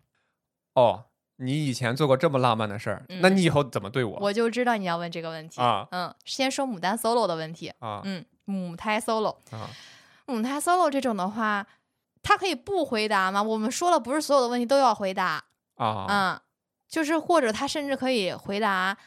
[0.74, 1.06] 哦，
[1.38, 4.18] 你以前做过这么浪漫的事儿，那嗯你以后怎么对我？
[4.22, 5.62] 我就知道你要问这个问题。
[5.62, 7.70] 啊嗯，先说牡丹 solo 的问题。
[7.80, 9.70] 啊嗯，母胎 solo，啊
[10.26, 11.66] 母胎 solo 这种的话，
[12.24, 13.44] 他可以不回答吗？
[13.44, 15.44] 我们说了，不是所有的问题都要回答。
[15.76, 16.06] 啊！
[16.08, 16.40] 嗯，
[16.88, 18.98] 就是或者他甚至可以回答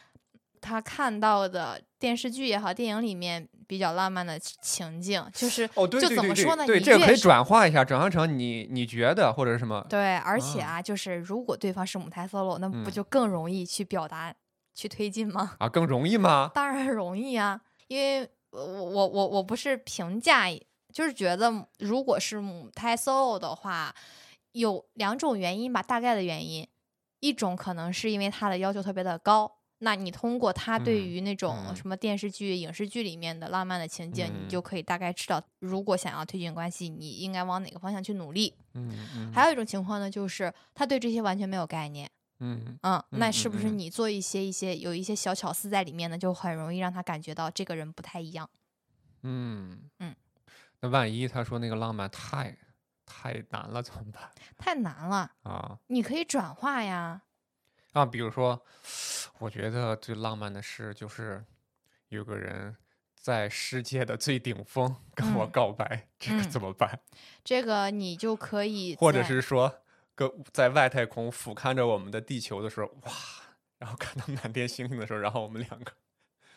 [0.61, 6.67] 他看到的电视剧也好，电影里面比较浪漫的情境，就是哦，对就对对对怎么说呢？
[6.67, 9.85] 对，这个可以转化一下，转化成你你觉得或者是什么？
[9.89, 14.35] 对，而且啊啊，就是如果对方是母胎 solo，那不嗯就更容易去表达、
[14.75, 15.57] 去推进吗？
[15.59, 16.51] 啊，更容易吗？
[16.55, 20.47] 当然容易啊，因为我我我我不是评价，
[20.93, 23.95] 就是觉得如果是母胎 solo 的话，
[24.53, 26.67] 有两种原因吧，大概的原因，
[27.21, 29.58] 一种可能是因为他的要求特别的高。
[29.81, 38.55] 那你通过他对嗯于那种嗯什么电视剧、影视剧里面的浪漫的情景，嗯你就可以大概知道，如果想要推进关系，你应该往哪个方向去努力。
[38.75, 42.11] 嗯嗯，还有一种情况呢，就是他对这些完全没有概念，
[42.41, 48.49] 嗯嗯，那嗯是不是你做一些一些有一些小巧思在里面呢，就很容易让他感觉到这个人不太一样？
[49.23, 50.15] 嗯嗯，
[50.81, 52.57] 那万一他说那个浪漫太
[53.07, 55.79] 太难了怎么办太难了，啊？
[55.87, 57.23] 你可以转化呀。
[57.93, 58.61] 啊，比如说，
[59.39, 61.45] 我觉得最浪漫的事就是
[62.09, 62.77] 有个人
[63.15, 67.01] 在世界的最顶峰跟我嗯告白，这个嗯怎么办？
[67.43, 69.83] 这个你就可以或者是说，
[70.15, 73.13] 跟在外太空俯瞰着我们的地球的时候，哇，
[73.79, 75.93] 然后看到满天星星的时候，然后我们两个，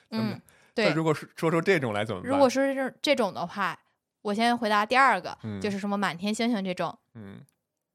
[0.09, 0.39] 嗯，
[0.75, 0.89] 对。
[0.89, 2.29] 那如果是说出这种来怎么办？
[2.29, 3.79] 如果说是这这种的话，
[4.21, 7.45] 我先回答第二个，就嗯是什么满天星星这种，嗯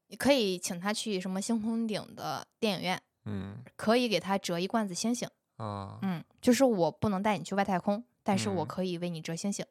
[0.07, 5.29] 你可以请他去什么星空顶的电影院，嗯可以给他折一罐子星星。
[5.57, 9.65] 啊嗯，就是我不能带你去外太空，但是我嗯可以为你折星星。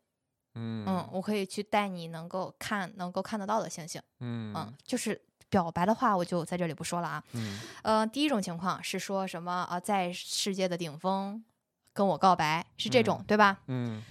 [0.54, 4.00] 嗯嗯，我可以去带你能够看能够看得到的星星。
[4.20, 7.22] 嗯嗯，就是表白的话，我就在这里不说了啊。
[7.32, 11.44] 嗯呃，第一种情况是说什么啊、呃在世界的顶峰
[11.92, 13.60] 跟我告白，是这种、嗯对吧？
[13.68, 14.02] 嗯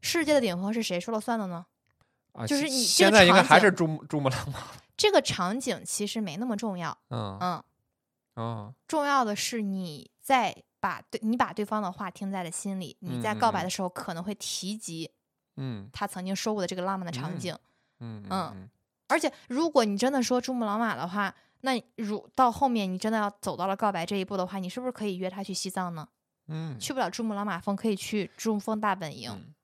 [0.00, 1.64] 世界的顶峰是谁说了算的呢？
[2.32, 4.58] 啊，就是现你现在应该还是珠穆珠穆朗玛，
[4.96, 7.64] 这个场景其实没那么重要，嗯嗯，
[8.34, 8.74] 哦。
[8.86, 15.10] 重要的是你在把对你把对方的话听在了心里，你在告白的时候可能会提及
[15.56, 15.88] 嗯。
[15.92, 17.56] 他曾经说过的这个浪漫的场嗯景。
[18.00, 18.70] 嗯嗯嗯。
[19.08, 26.08] 而且，如果你真的说珠穆朗玛的话，那如到后面你真的要走到了告白这一步的话，你是不是可以约他去西藏呢？
[26.48, 26.78] 嗯。
[26.78, 29.30] 去不了珠穆朗玛峰，可以去珠峰大本营。
[29.30, 29.54] 嗯。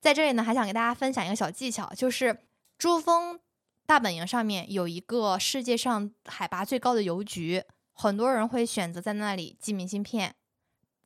[0.00, 2.46] 在这里呢，还想给大家分享一个小技巧，就是
[2.78, 3.40] 珠峰
[3.86, 10.34] 大本营上面有一个世界上海拔最高的邮局，很多人会选择在那里寄明信片。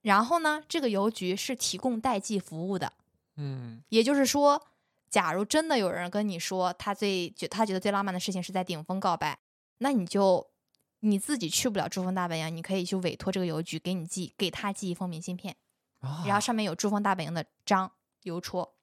[0.03, 2.93] 然后呢，这个邮局是提供代寄服务的，
[3.37, 4.69] 嗯也就是说，
[5.11, 9.39] 假如真的有人跟你说他最觉他觉得最浪漫的事情是在顶峰告白，
[9.79, 10.51] 那你就
[11.01, 15.57] 你自己去不了珠峰大本营，你可以去委托这个邮局给你寄给他寄一封明信片，
[16.01, 17.91] 然后啊上面有珠峰大本营的章
[18.23, 18.77] 邮戳。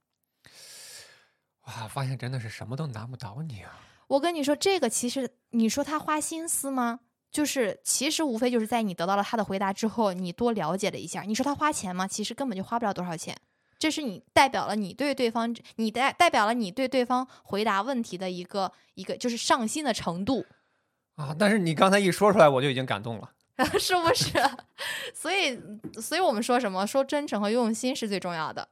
[1.62, 3.80] 哇，发现真的是什么都难不倒你啊！
[4.08, 7.00] 我跟你说，这个其实你说他花心思吗？
[7.36, 11.24] 就是其实无非就是在你得到了他的回答之后，你多了解了一下。
[11.24, 12.08] 你说他花钱吗？
[12.08, 13.36] 其实根本就花不了多少钱。
[13.78, 20.46] 这是你代表了你对对方，你代代表了你对对方回答问题的一个一个就是上心的程度，
[21.16, 23.30] 啊，但是你刚才一说出来，我就已经感动了。
[23.78, 24.32] 是不是？
[25.14, 25.60] 所以，
[26.00, 26.88] 所以我们说什么？
[26.88, 28.70] 说真诚和用心是最重要的。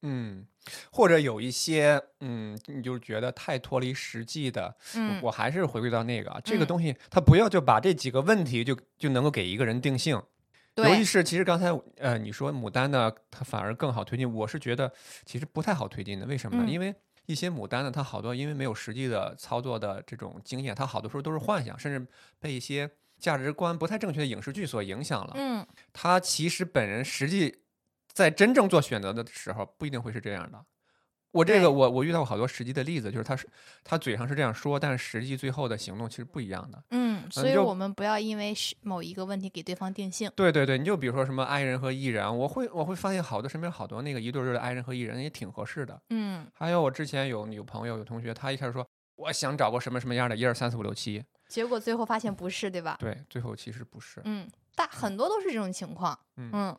[0.00, 0.46] 嗯，
[0.90, 10.20] 或者有一些，嗯，你就是觉得太脱离实际的，嗯，我还是回归到那个啊，这个嗯东西，它不要就把这几个问题就就能够给一个人定性。
[10.76, 14.92] 尤其，是其实刚才呃你说牡丹呢，它反而更好推进，我是觉得
[15.24, 16.26] 其实不太好推进的。
[16.26, 16.64] 为什么呢？
[16.68, 16.94] 嗯因为
[17.26, 22.06] 一些牡丹呢，它好多因为没有实际的操作的这种经验，它好多时候都是幻想，甚至
[22.38, 25.32] 被一些价值观不太正确的影视剧所影响了。
[25.34, 27.58] 嗯，他其实本人实际
[28.18, 30.64] 在真正做选择的时候，不一定会是这样的。
[31.30, 33.46] 我这个我我遇到过好多实际的例子，就是他是
[33.84, 36.82] 他嘴上是这样说，但是实际最后的行动其实不一样的。
[36.90, 40.28] 嗯，所以我们不要因为是某一个问题给对方定性。
[40.34, 46.00] 对对对，你就比如说什么 i 人和 e 人，我会我会发现好多身边好多那个一对对的 i 人和 e 人也挺合适的。
[46.10, 52.96] 嗯还有我之前有有朋友有同学，他一开始说我想找个什么什么样的一二三四五六七，结果最后发现不是，对吧？
[52.98, 54.22] 对，最后其实不是。
[54.24, 56.18] 嗯，大很多都是这种情况。
[56.36, 56.74] 嗯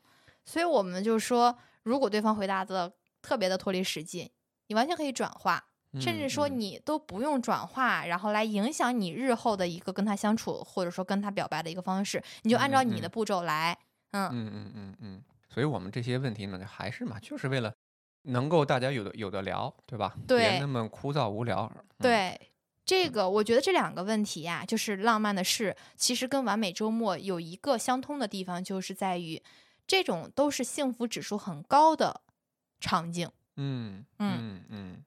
[0.45, 4.32] 所以我们就说，如果对方回答的特别的脱离实际，
[4.67, 5.63] 你完全可以转化，
[5.99, 13.78] 甚至说嗯你都不用转化，然后来影响你日后的一个跟他相处，或者说跟他表白的一个方式，你就按照你的步骤来。
[14.12, 17.73] 嗯嗯嗯嗯嗯，所以我们这些问题呢，还是嘛，就是为了
[18.23, 20.15] 能够大家有的有的聊，对吧？
[20.28, 21.71] 别对那么枯燥无聊。
[21.75, 22.39] 嗯，对。
[22.86, 29.39] 这个我觉得这两个问题呀，就是浪漫的事，其实跟完美周末有一个相通的地方，就是在于
[29.89, 32.21] 这种都是幸福指数很高的
[32.80, 33.28] 场景。
[33.56, 35.04] 嗯嗯嗯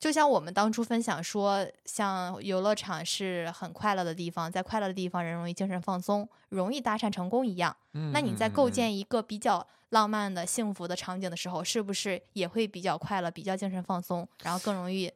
[0.00, 7.74] 就像我们当初分享说，像游乐场是很快乐的地方，在快乐的地方人容易精神放松，容易搭讪成功一样。
[7.92, 15.10] 嗯，那你在构建一个比较浪漫的、幸福的场景的时候，是不是也会比较快乐、比较精神放松，然后更容易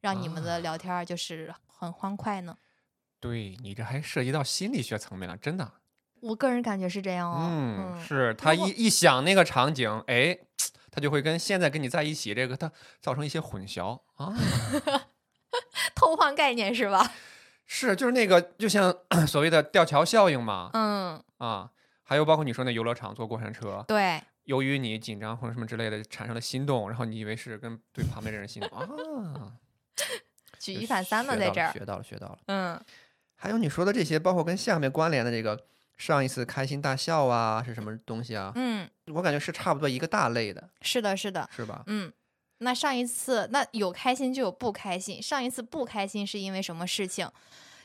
[0.00, 2.56] 让你们的聊天儿就是很欢快呢？
[3.20, 5.72] 对你这还涉及到心理学层面了，真的。
[6.24, 7.38] 我个人感觉是这样哦。
[7.40, 10.36] 嗯，嗯，是他一一想那个场景，哎，
[10.90, 14.34] 他就会跟现在跟你在一起这个他造成一些混淆啊。
[15.94, 17.12] 偷换概念是吧？
[17.66, 18.94] 是，就是那个，就像
[19.26, 21.70] 所谓的吊桥效应嘛，嗯，啊，
[22.02, 29.52] 还有包括你说那游乐场坐过山车，对，由于你紧张或者什么之类的产生了心动，然后你以为是跟对旁边的人心动啊，
[30.58, 31.72] 举一反三嘛，在这儿。
[31.72, 32.38] 学到了，学到了。
[32.46, 32.80] 嗯
[33.36, 38.52] 还有你说的这些，包括跟下面关联的这个上一次开心大笑啊，是什么东西啊？
[38.56, 41.48] 嗯，我感觉是差不多一个大类的，是的，是的。
[41.54, 41.82] 是吧？
[41.86, 42.12] 嗯，
[42.58, 47.28] 那上一次那有开心就有不开心，上一次不开心是因为什么事情？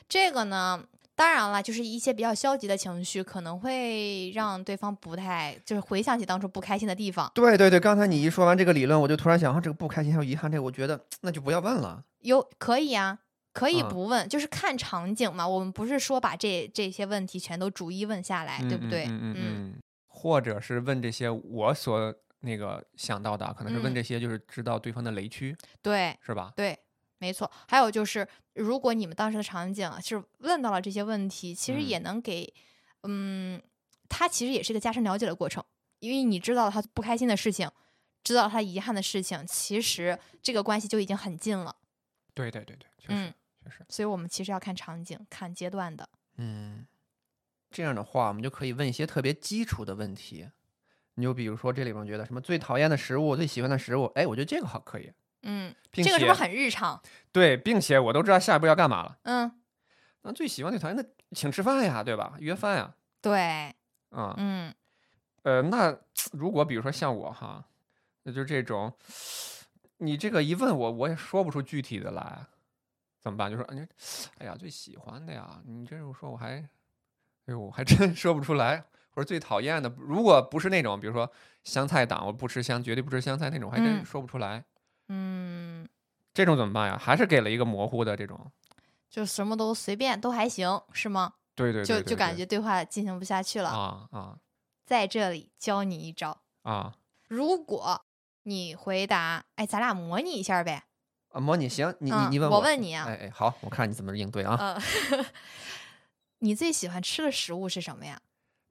[0.08, 0.82] 这个呢，
[1.14, 7.30] 当然了，就是一些比较消极的情绪，可能会让对方不太就是回想起当初不开心的地方。
[7.34, 12.02] 对对对，刚才你一说完这个理论，我就突然想，啊，这个不开心还有遗憾，这个我觉得那就不要问了。
[12.22, 13.18] 有可以啊，
[13.52, 15.46] 可以啊不问，就是看场景嘛。
[15.46, 19.06] 我们不是说把这这些问题全都逐一问下来，对不对？
[19.06, 26.52] 嗯嗯嗯，或者是问这些我所那个想到的，可能是问嗯这些就是知道对方的雷区，对是吧？
[26.56, 26.78] 对，
[27.18, 27.50] 没错。
[27.68, 32.52] 还有就是，如果你们当时的场景是问到了这些问题，其实嗯也能给，
[33.02, 33.60] 嗯，
[34.08, 35.62] 他其实也是一个加深了解的过程，
[35.98, 37.68] 因为你知道他不开心的事情，
[38.22, 41.76] 知道他遗憾的事情，其实这个关系就已经很近了。
[42.32, 43.34] 对对对对，确嗯实确
[43.70, 43.84] 实。
[43.88, 46.08] 所以我们其实要看场景、看阶段的。
[46.36, 46.86] 嗯，
[47.70, 50.50] 这样的话，我们就可以问一些特别基础的问题。
[51.14, 56.98] 你就比如说这里面觉得什么最讨厌的食物、最喜欢的食物，哎，我觉得这个好可以，嗯，并且这个是不是很日常？
[57.30, 59.18] 对，并且我都知道下一步要干嘛了。
[59.24, 59.60] 嗯，
[60.22, 62.36] 那最喜欢最讨厌的，请吃饭呀，对吧？
[62.38, 63.74] 约饭呀，对，
[64.10, 64.72] 啊、嗯
[65.42, 65.94] 呃，那
[66.32, 67.66] 如果比如说像我哈，
[68.22, 68.96] 那就这种，
[69.98, 72.46] 你这个一问我，我也说不出具体的来，
[73.22, 73.50] 怎么办？
[73.50, 73.86] 就说你，
[74.38, 76.68] 哎呀，最喜欢的呀，你这种说我还，哎
[77.52, 78.84] 呦，我还真 说不出来。
[79.12, 81.30] 或者最讨厌的，如果不是那种，比如说
[81.64, 84.64] 香菜党，我不吃香，绝对不吃香菜那种，还真嗯说不出来。
[85.08, 85.86] 嗯，
[86.32, 86.96] 这种怎么办呀？
[86.96, 88.50] 还是给了一个模糊的这种，
[89.10, 91.34] 就什么都随便，都还行，是吗？
[91.56, 93.68] 对对对对就就感觉对话进行不下去了。
[93.68, 94.38] 啊啊
[94.86, 96.94] 在这里教你一招，啊
[97.26, 98.06] 如果
[98.44, 100.84] 你回答，哎，咱俩模拟一下呗。
[101.30, 101.40] 啊！
[101.40, 104.56] 模拟行，你你嗯你问我问你啊哎哎，好，我看你怎么应对啊。
[104.60, 105.24] 嗯，
[106.40, 108.20] 你最喜欢吃的食物是什么呀？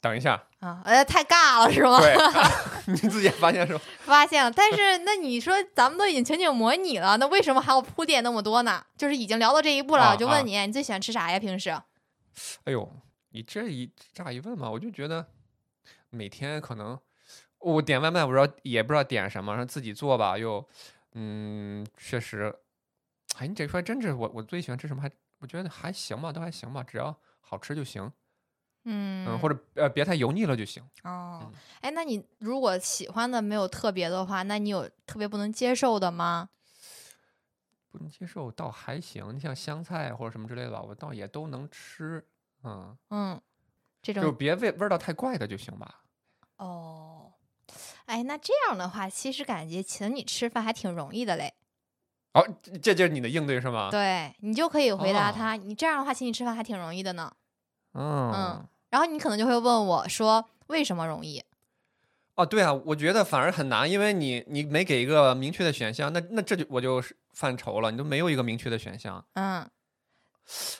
[0.02, 2.00] 等一下，啊，呃，太尬了是吗？
[2.00, 2.16] 对，
[2.88, 3.82] 你自己也发现是吧？
[4.00, 8.84] 发现了，但是那你说咱们都已经情景模拟了，那为什么还要铺垫那么多呢？
[8.98, 11.38] 就是已经聊到这一步了，啊我就问你，你最喜欢吃啥呀？
[11.40, 11.70] 平时？
[12.64, 12.90] 哎呦，
[13.32, 15.26] 你这一乍一问嘛，我就觉得
[16.10, 16.98] 每天可能
[17.60, 20.66] 我点外卖，我不知道也不知道点什么，然后自己做吧，又
[21.14, 22.54] 嗯，确实，
[23.38, 28.12] 哎，你这说真是我我最喜欢吃什么还我觉得还行吧，都还行吧，只要好吃就行，
[28.84, 30.84] 嗯嗯，或者呃别太油腻了就行。
[31.04, 36.50] 哦嗯，哎，那你如果喜欢的没有特别的话，那你有特别不能接受的吗？
[37.92, 42.24] 不能接受倒还行，你像香菜或者什么之类的吧，我倒也都能吃，
[42.64, 43.42] 嗯，嗯，
[44.02, 46.04] 这种就别味味道太怪的就行吧。
[46.58, 47.29] 哦，
[48.10, 51.54] 哎，那这样的话，其实感觉请你吃饭还挺容易的嘞。
[52.34, 53.90] 哦，这这就是你的应对是吗？
[53.92, 57.32] 对你就可以回答哦他，你这样的话请你吃饭还挺容易的呢。
[57.94, 61.44] 嗯然后你可能就会问我说，为什么容易？
[62.34, 69.24] 哦，对啊，我觉得反而很难，因为你你没给一个明确的选项，那那这就我就是犯愁了，你都没有一个明确的选项。
[69.34, 69.70] 嗯，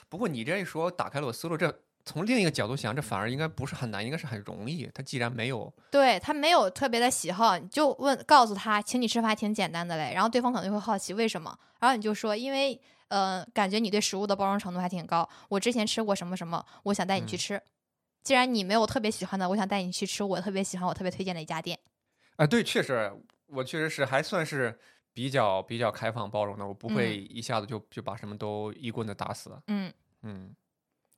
[0.08, 4.88] 不过你这一说，打开了我思路，这从另一个角度想，这反而应该不是很难，应该是很容易。
[4.94, 10.12] 他既然没有，对他没有特别的喜好，你就问告诉他，请你吃饭还挺简单的嘞。
[10.14, 15.28] 然后对方可能就会好奇为什么，然后你就说，因为呃，感觉你对食物的包容程度还挺高。
[15.48, 17.62] 我之前吃过什么什么，我想带你去嗯吃。
[18.22, 21.78] 既然你没有特别喜欢的，我想带你去吃我特别喜欢、我特别推荐的一家店。
[22.36, 23.12] 啊，对，确实，
[23.46, 24.78] 我确实是还算是
[25.12, 29.58] 比较比较开放包容的，我不会一下子就就把什么都一棍子打死。
[29.66, 30.54] 嗯，嗯，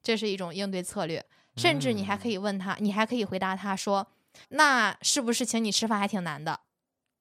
[0.03, 1.25] 这是一种应对策略。
[1.55, 4.07] 甚至你还可以以问他，你还可以回答他说，
[4.49, 6.61] 那是不是请你吃饭还挺难的？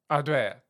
[0.08, 0.62] 啊，对，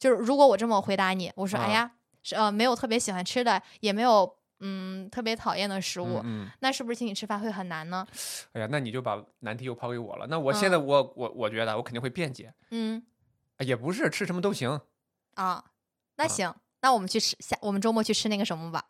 [0.00, 1.92] 就是如果我这么回答你，我说，啊哎呀，
[2.24, 8.04] 是呃，没有特别喜欢吃的，也没有嗯特别讨厌的食物，嗯，嗯那是不是请你吃饭会很难呢？
[8.50, 10.26] 哎呀，那你就把难题又抛给我了。
[10.26, 13.00] 那我现在我、我我觉得我肯定会辩解，嗯
[13.58, 14.80] 啊也不是吃什么都行。
[15.34, 15.64] 啊，
[16.16, 18.84] 那啊行，那我们去吃下，我们周末去吃那个什么吧。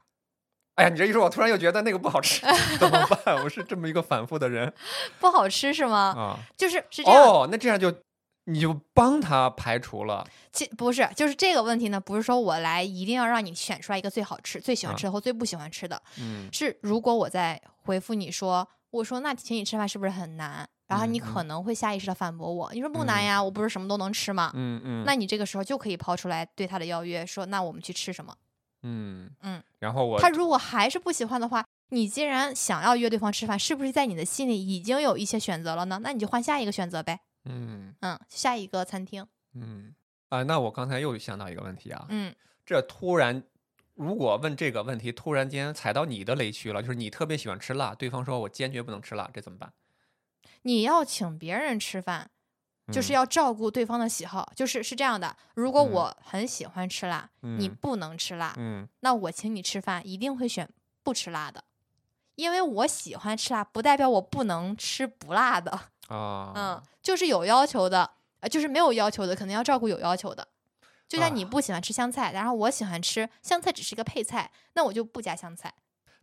[0.76, 2.44] 哎呀，你这一说，我突然又觉得那个不好吃，
[2.78, 3.36] 怎么办？
[3.44, 4.72] 我是这么一个反复的人
[5.20, 6.14] 不好吃是吗？
[6.16, 6.38] 啊。
[6.56, 7.94] 就是是这样，哦，那这样就
[8.46, 10.26] 你就帮他排除了。
[10.52, 20.68] 其不是，就是这个问题呢，不是说我来一定要让你选出来一个最好吃、最喜欢啊吃的或最不喜欢吃的，嗯是如果我在回复你说，我说那请你吃饭是不是很难？
[20.86, 24.50] 然后你可能会下意识的反驳我，你说不难嗯呀，我不是什么都能吃吗？
[24.54, 28.34] 嗯嗯，那你这个时候就可以抛出来对他的邀约，说那我们去吃什么？
[28.84, 36.00] 嗯嗯，然后我他如果还是不喜欢的话，你既然想要约对方吃饭，是不是在你的心里已经有一些选择了呢？
[36.02, 37.20] 那你就换下一个选择呗。
[37.46, 39.26] 嗯嗯，下一个餐厅。
[39.54, 39.94] 嗯
[40.28, 42.34] 啊，那我刚才又想到一个问题啊，嗯
[42.66, 43.42] 这突然
[43.94, 49.72] 如果问这个问题，突然间踩到你的雷区了，就是你特别喜欢吃辣，对方说我坚决不能吃辣，这怎么办？
[50.62, 52.30] 你要请别人吃饭，
[52.92, 54.52] 就是嗯要照顾对方的喜好。
[54.54, 60.68] 就是是这样的，如果嗯我很喜欢吃辣，你嗯不能吃辣，嗯那我请你吃饭一定会选
[61.02, 61.64] 不吃辣的，
[62.34, 65.70] 因为我喜欢吃辣，不代表我不能吃不辣的。
[66.08, 70.46] 啊嗯，就是有要求的，呃，就是没有要求的，可能要照顾有要求的。
[71.08, 75.72] 就像你啊不喜欢吃香菜，然后我喜欢吃香菜，只是一个配菜，那我就不加香菜。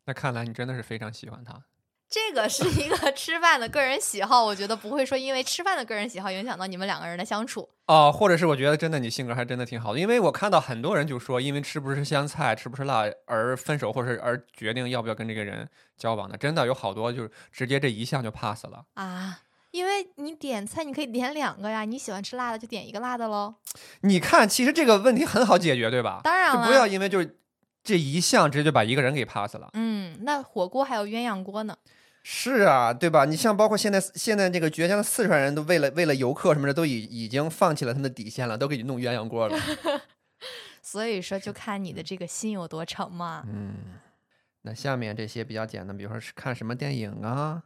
[0.06, 1.64] 那看来你真的是非常喜欢他。
[2.12, 7.70] 这个是一个 吃饭的个人喜好，我觉得不会说因为吃饭的个人喜好影响到你们两个人的相处。
[7.86, 18.84] 哦，或者是我觉得真的你性格还真的挺好的，因为我看到很多人就说，因为吃不吃香菜、吃不吃辣而分手，或者是而决定要不要跟这个人交往的，真的有好多就是直接这一项就 pass 了。
[18.96, 19.40] 啊，
[19.72, 23.56] 因为你点菜你可以点两个呀，你喜欢吃辣的就点一个辣的喽。
[24.02, 26.20] 你看，其实这个问题很好解决，对吧？
[26.26, 27.38] 当然了，就不要因为就是
[27.82, 29.70] 这一项直接就把一个人给 pass 了。
[29.74, 31.78] 嗯，那火锅还有鸳鸯锅呢。
[32.24, 33.26] 是啊，对吧？
[33.26, 39.58] 你像包括现在现在这个倔强的四川人都为了为了游客什么的，都已已经放弃了他们的底线了，都给你弄鸳鸯锅了。
[40.82, 43.44] 所以说，就看你的这个心有多诚嘛。
[43.48, 43.74] 嗯，
[44.62, 47.64] 那下面这些比较简单，比如说是看什么电影啊，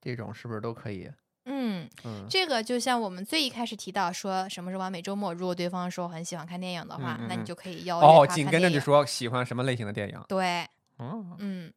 [0.00, 1.10] 这种是不是都可以？
[1.46, 10.18] 嗯，嗯这个就像我们最一开始提到说什么是完美周末，如果对方说很喜欢看电影的话，嗯嗯嗯那你就可以邀约哦，紧跟着就看电影说喜欢什么类型的电影。
[10.26, 10.62] 对，
[10.96, 11.70] 哦，嗯，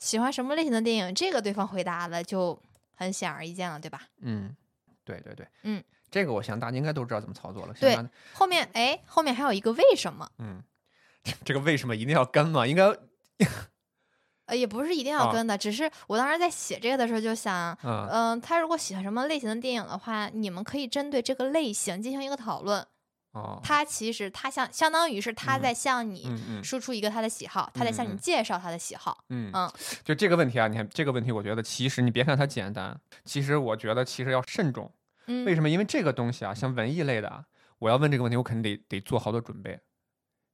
[0.00, 2.58] 喜欢什么类型的电影，这个对方回答了就
[2.96, 4.02] 很显而易见了，对吧？
[4.22, 4.56] 嗯，
[5.04, 7.74] 对对对，嗯，这个我想大家应该都知道怎么操作了。
[7.74, 7.96] 对
[8.32, 10.28] 后面哎，后面还有一个为什么？
[10.38, 10.60] 嗯，
[11.44, 12.66] 这个为什么一定要跟吗？
[12.66, 12.84] 应该，
[14.46, 22.84] 呃，也不是一定要啊跟的，只是我当时在写这个的时候就想，嗯嗯、他如果喜欢什么类型的电影的话，你们可以针对这个类型进行一个讨论。
[23.32, 26.28] 哦，他其实他相相当于是他嗯在向你
[26.64, 29.24] 输出一个他的喜好，他在向你介绍他的喜好。
[29.28, 34.92] 嗯嗯就这个问题啊，你看这个问题，我觉得其实你别看它简单，其实我觉得其实要慎重。
[35.26, 35.70] 嗯，为什么？
[35.70, 37.44] 因为这个东西啊，像文艺类的啊，
[37.78, 39.78] 我要问这个问题，我肯定得得做好多准备。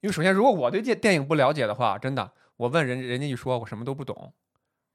[0.01, 4.35] 因为首先，如果我对这电影不了解的话，真的，我问人人家一说我什么都不懂，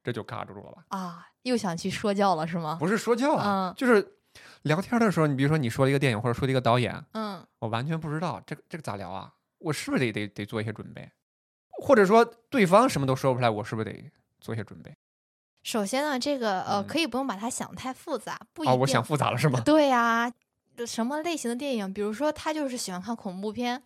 [0.04, 0.86] 这就尬住了吧？
[0.90, 2.78] 啊，又想去说教了是吗？
[2.80, 4.18] 不是说教啊，嗯就是
[4.64, 9.34] 聊天的时候，你比如说你说了一个电影或者说了一个导演，嗯我完全不知道这个这个咋聊啊？
[9.60, 11.12] 我是不是得得得做一些准备？
[11.84, 14.96] 或者说对方什么都说不出来，我是不是得做一些准备？
[15.64, 18.76] 首先呢，这个呃，嗯可以不用把它想太复杂，不一啊，哦。
[18.78, 19.60] 我想复杂了是吗？
[19.62, 20.32] 对呀、
[20.76, 21.94] 就什么类型的电影？
[21.94, 23.84] 比如说他就是喜欢看恐怖片，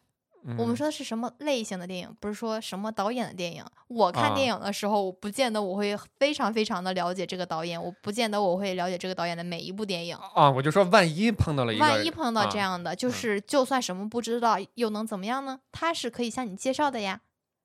[0.58, 3.66] 我们嗯说的是什么类型的电影，不是说什么导演的电影。
[3.88, 10.16] 我看电啊影的时候，我不见得我会非常非常的了解这个导演，我不见得我会了解这个导演的每一部电影。
[10.36, 15.60] 啊，我就说万一碰到了一个，万一碰到这啊样的，就嗯是就算什么不知道，又能怎么样呢？
[15.72, 17.22] 他是可以向你介绍的呀。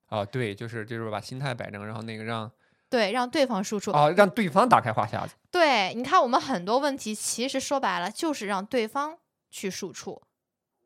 [0.06, 2.50] 啊，对，就是就是把心态摆正，然后那个让
[2.88, 3.90] 对，让对方输出。
[3.92, 5.34] 啊让对方打开话匣子。
[5.50, 9.16] 对，你看我们很多问题其实说白了就是让对方
[9.50, 10.20] 去输出，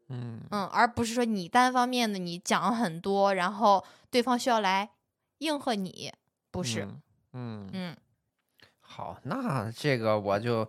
[0.09, 4.90] 嗯嗯，而不是说你单方面的你讲很多，然后对方需要来
[5.38, 6.12] 应和你，
[6.50, 7.00] 不是，嗯
[7.32, 7.96] 嗯嗯
[8.80, 10.68] 好，那这个我就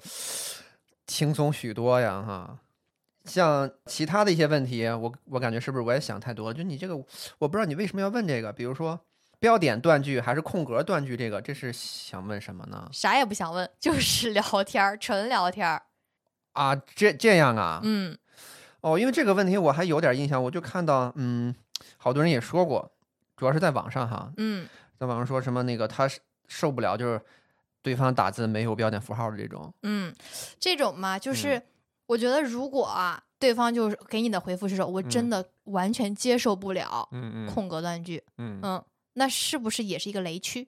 [1.05, 2.59] 轻松许多呀哈。
[3.25, 6.53] 像其他的一些问题，我我感觉是不是我也想太多了？
[6.53, 6.95] 就你这个，
[7.39, 8.99] 我不知道你为什么要问这个，比如说
[9.39, 12.88] 标点断句还是空格断句，这个这是想问什么呢？
[12.93, 15.83] 啥也不想问， 就是聊天儿，纯聊天儿，
[16.53, 17.79] 啊，这这样啊？
[17.83, 18.17] 嗯
[18.86, 21.55] 哦，因为这个问题我还有点印象，我就看到，嗯，
[21.97, 22.91] 好多人也说过，
[23.36, 24.69] 主要是在网上哈，嗯
[24.99, 26.07] 在网上说什么那个他
[26.47, 27.19] 受不了，就是
[27.81, 29.73] 对方打字没有标点符号的这种。
[29.81, 30.13] 嗯，
[30.59, 31.61] 这种嘛，就嗯是
[32.05, 40.67] 我觉得如果啊，对方就是给你的回复是说我真嗯的完全接受不了嗯嗯空格断句，嗯嗯，那是不是也是一个雷区？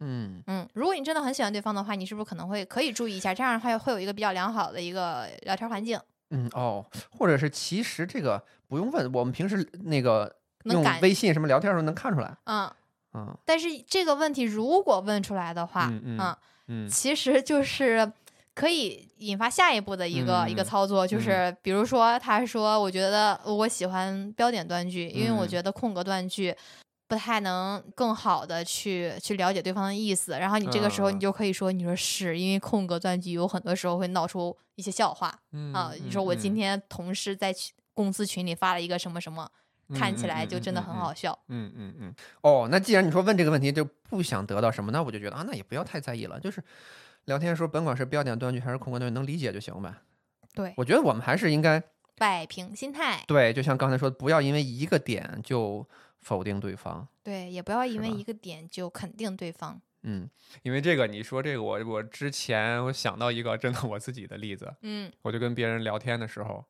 [0.00, 3.32] 嗯嗯，如果你真的很喜欢对方的话，你是不是可能会可以注意一下？
[3.32, 5.98] 这样的话会有一个比较良好的一个聊天环境，
[6.30, 12.36] 嗯哦，或者是其实这个不用问，我们平时那个用微信什么聊天的时候能看出来。
[12.44, 12.70] 嗯。
[13.14, 18.12] 嗯但是这个问题如果问出来的话，嗯嗯嗯其实就是
[18.54, 26.54] 可以引发下一步的一个、一个嗯操作，就嗯是比如说他说，我觉得我喜欢标点断句，因为我嗯觉得空格断句。
[27.08, 35.92] 不太能更好的去去了解对方的意思，然后你这个时候你啊就可以说，你说是因为空格断句有很多时候会闹出一些笑话嗯啊。
[36.02, 39.48] 你说我今天同事在群公司群里发了一个什么什么，
[39.94, 41.14] 看起来就真的很好。
[41.14, 41.38] 笑。
[41.48, 42.14] 嗯嗯嗯。
[42.42, 46.62] 哦，那既然你说问这个问题就不想得到什么，那我就觉得啊，那也不要太在意了，就是
[47.26, 49.94] 聊天的时候，甭管是标点断句还是空格断句，能理解就行呗。
[50.54, 51.82] 对，我觉得我们还是应该
[52.18, 55.86] 摆平心态，对，就像刚才说的，不要因为一个点就
[56.26, 57.06] 否定对方。
[57.22, 59.80] 对，也不要因为一个点就肯定对方。
[60.02, 60.28] 嗯，
[60.64, 66.64] 因为这个你说这个，我我之前我想到一个真的我自己的例子，嗯我就跟别人聊天的时候，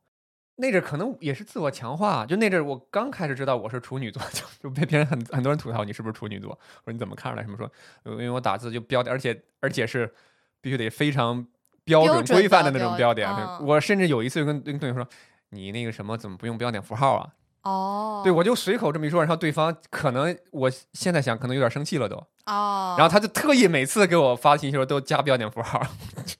[0.56, 7.42] 那阵儿可能也是自我强化，就那阵儿我刚开始知道我是处女座，就就被别人很很多人吐槽你是不是处女座，我说你怎么看出来？
[7.42, 7.70] 什么说，
[8.02, 10.14] 呃因为我打字就标点，而且而且是
[10.60, 11.46] 必须得非常
[11.82, 13.28] 标准规范的的那种标标点。
[13.30, 15.10] 嗯我甚至有一次就跟跟对方说，
[15.48, 17.32] 你那个什么怎么不用标点符号啊？
[17.66, 25.84] 哦，对，我就随口这么一说，然后对方可能我现在想可能有点生气了都，哦，然后他就特意每次给我发信息的时候都加标点符号，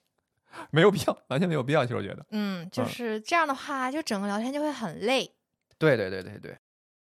[0.70, 2.24] 没有必要，完全没有必要，其实我觉得。
[2.30, 5.32] 嗯，就嗯是这样的话，就整个聊天就会很累。
[5.78, 6.56] 对对对对对，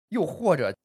[0.10, 0.76] 又或者，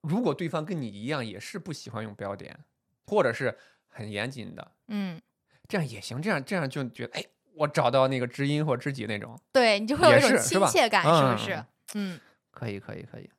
[0.00, 2.58] 如果对方跟你一样也是不喜欢用标点，
[3.06, 3.56] 或者是
[3.88, 5.20] 很严谨的，嗯，
[5.68, 7.24] 这样也行，这样这样就觉得，哎，
[7.54, 11.64] 我找到那个知音或知己那种，对你就会有也一种亲切感，是嗯不是？
[11.94, 12.20] 嗯
[12.58, 13.30] 可以可以可以。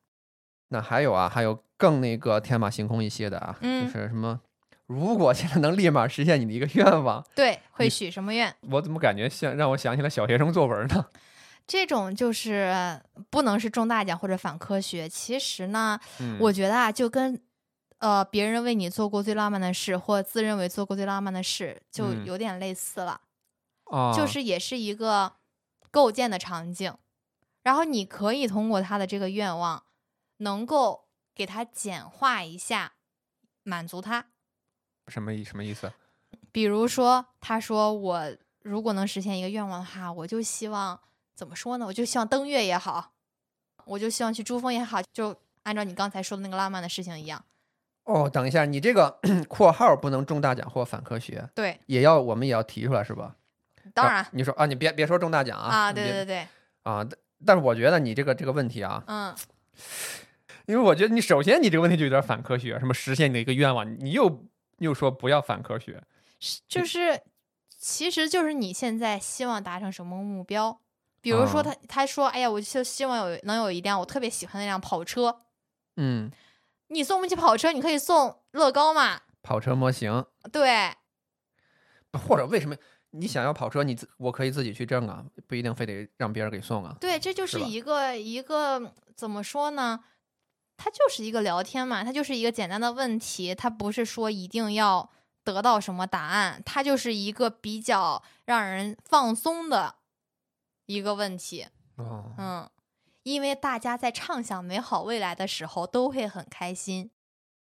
[0.69, 4.39] 那还有啊，还有更那个天马行空一些的啊，嗯就是什么，
[4.85, 8.55] 如果现在能立马实现你的一个愿望， 对，会许什么愿？
[8.71, 11.07] 我怎么感觉像让我想起了小学生作文呢？
[11.67, 12.99] 这种就是
[13.29, 15.07] 不能是中大奖或者反科学。
[15.07, 17.39] 其实呢，嗯我觉得啊，就跟
[17.99, 23.21] 呃别人为你做过最浪漫的事，或自认为做过最浪漫的事，就嗯有点类似了。
[23.85, 25.33] 啊，就是也是一个
[25.91, 26.91] 构建的场景，
[27.63, 29.83] 然后你可以通过他的这个愿望，
[30.37, 32.93] 能够给他简化一下，
[33.63, 34.27] 满足他。
[35.07, 35.91] 什么意什么意思？
[36.51, 40.99] 比如说，他说我如果能实现一个愿望的话，我就希望
[41.35, 41.85] 怎么说呢？
[41.85, 43.13] 我就希望登月也好，
[43.85, 47.43] 我就希望去珠峰也好，就按照你刚才说的那个浪漫的事情一样。
[48.05, 53.23] 哦，等一下，你这个 括号不能中大奖或反科学，对，也要我们也要提出来是吧？
[53.25, 53.35] 啊
[53.93, 56.47] 当然你说啊，你别别说中大奖啊啊，对对对，
[56.83, 57.03] 啊，
[57.45, 59.35] 但但是我觉得你这个这个问题啊，嗯，
[60.65, 64.45] 因为我觉得你首先你这个问题就有点反科学，什么实现你的一个愿望，你又
[64.77, 66.03] 又说不要反科学，
[66.39, 67.21] 是就是，
[67.69, 70.79] 其实就是你现在希望达成什么目标。
[71.21, 75.41] 比如说啊他、他说，哎呀，我就希望有能有一辆我特别喜欢的那辆跑车。
[75.97, 76.31] 嗯，
[76.87, 79.19] 你送不起跑车，你可以送乐高嘛？
[79.41, 80.93] 跑车模型，对，
[82.13, 82.75] 或者为什么
[83.11, 86.95] 你想要跑车，你自我可以自己去挣啊，不一定非得让别人给送啊。
[86.99, 90.03] 对，这就是一个一个怎么说呢？
[90.77, 95.09] 它就是一个聊天嘛，它就是一个简单的问题，它不是说一定要
[95.43, 99.95] 得到什么答案，它就是一个比较让人放松的
[100.85, 101.67] 一个问题。
[101.97, 102.69] 哦，嗯，
[103.23, 107.11] 因为大家在畅想美好未来的时候都会很开心。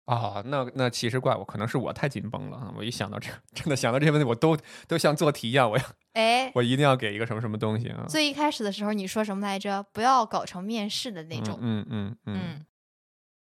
[0.07, 2.72] 啊，那那其实怪我，可能是我太紧绷了。
[2.76, 4.57] 我一想到这个， 真的想到这些问题，我都
[4.88, 5.84] 都像做题一样，我要
[6.14, 8.04] 哎，我一定要给一个什么什么东西啊。
[8.09, 9.84] 最一开始的时候你说什么来着？
[9.92, 11.59] 不要搞成面试的那种。
[11.61, 12.40] 嗯嗯嗯嗯。
[12.57, 12.66] 嗯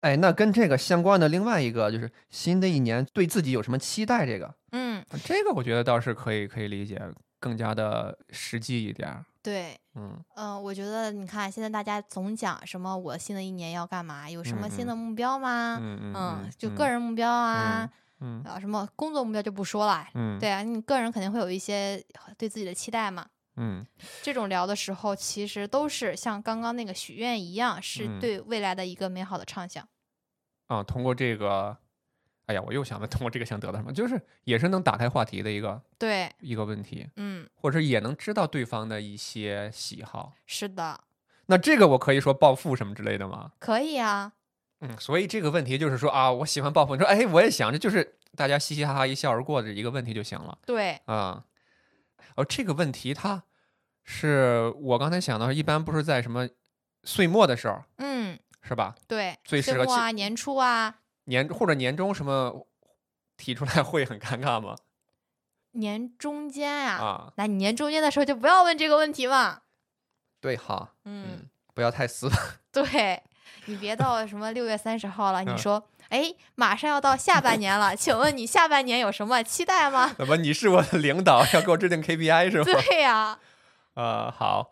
[0.01, 4.25] 哎，那跟这个相关的另外一个就是新的一年对自己有什么期待？
[4.25, 7.01] 这个，嗯嗯，这个我觉得倒是可以可以理解，
[7.41, 9.25] 更加的实际一点儿。
[9.43, 15.79] 对，嗯嗯、我觉得你看现在大家总讲什么我新的一年要干嘛，有什么新嗯的目标吗？
[15.81, 17.89] 嗯嗯嗯，就个人目标啊，
[18.21, 20.07] 嗯啊，什么工作目标就不说了。
[20.15, 22.05] 嗯对啊，你个人肯定会有一些
[22.37, 23.27] 对自己的期待嘛。
[23.57, 23.85] 嗯
[24.23, 29.87] 这种聊的时候，其实都是像刚刚那个许愿一样，是嗯对未来的一个美好的畅想。
[30.67, 31.77] 啊，通过这个，
[32.49, 33.93] 哎呀，我又想问， 通过这个想得到什么？
[33.93, 40.33] 就是也是能打开话题的一个对，一个问题，嗯，或者是也能知道对方的一些喜好。
[40.47, 40.99] 是的，
[41.47, 43.53] 那这个我可以说暴富什么之类的吗？
[43.59, 44.33] 可以啊。
[44.81, 51.45] 嗯，所以这个问题就是说啊，我喜欢暴富，你说哎，我也想，这就是大家嘻嘻哈哈一笑而过的一个问题就行了对，啊。
[52.37, 53.43] 而这个问题它
[54.05, 56.49] 是我刚才想到，一般不是在什么
[57.03, 58.95] 岁末的时候嗯，是吧？
[59.09, 62.67] 对，最适合去岁末啊，年初啊，年或者年终什么
[63.37, 64.75] 提出来会很尴尬吗？
[65.73, 69.61] 年中间呀、啊，那你年中间的时候就不要问这个问题嘛。
[70.41, 72.39] 对哈，嗯，嗯，不要太死板。
[72.73, 73.23] 对
[73.67, 80.15] 你别到什么六月三十号了，你嗯说，哎，马上要到下半年了，请问你下半年有什么期待吗？
[80.17, 82.65] 怎么你是我的领导，要给我制定 KPI 是吗？
[82.89, 83.39] 对呀、
[83.95, 84.71] 呃，好，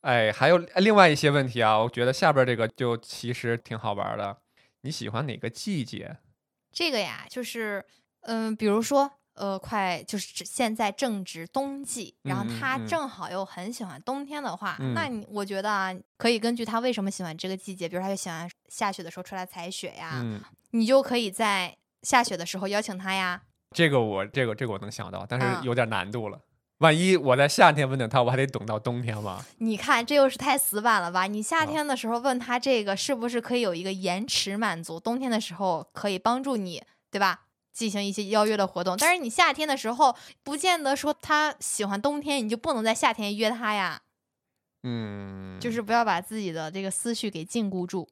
[0.00, 4.36] 哎，还有另外一些问题啊，我觉得下边这个就其实挺好玩的。
[4.82, 6.18] 你喜欢哪个季节？
[6.70, 7.84] 这个呀，就是，
[8.22, 23.42] 嗯，比如说，呃，快就是指现在正值冬季，然后他正好又很喜欢冬天的话，那嗯你我觉得啊，可以根据他为什么喜欢这个季节，比如他就喜欢下雪的时候出来采雪呀，嗯，你就可以在下雪的时候邀请他呀。
[23.74, 26.40] 这个我这个这个我能想到，但啊是有点难度了。
[26.82, 29.44] 万一我在夏天问的他，我还得等到冬天吗？
[29.58, 31.28] 你看，这又是太死板了吧？
[31.28, 34.98] 你夏啊天的时候问他这个，是不是可以有一个延迟满足？
[34.98, 37.42] 冬天的时候可以帮助你，对吧？
[37.72, 38.96] 进行一些邀约的活动。
[38.98, 44.02] 但是你夏天的时候，不见得说他喜欢冬天，你就不能在夏天约他呀。
[44.82, 48.08] 嗯，就是不要把自己的这个思绪给禁锢住。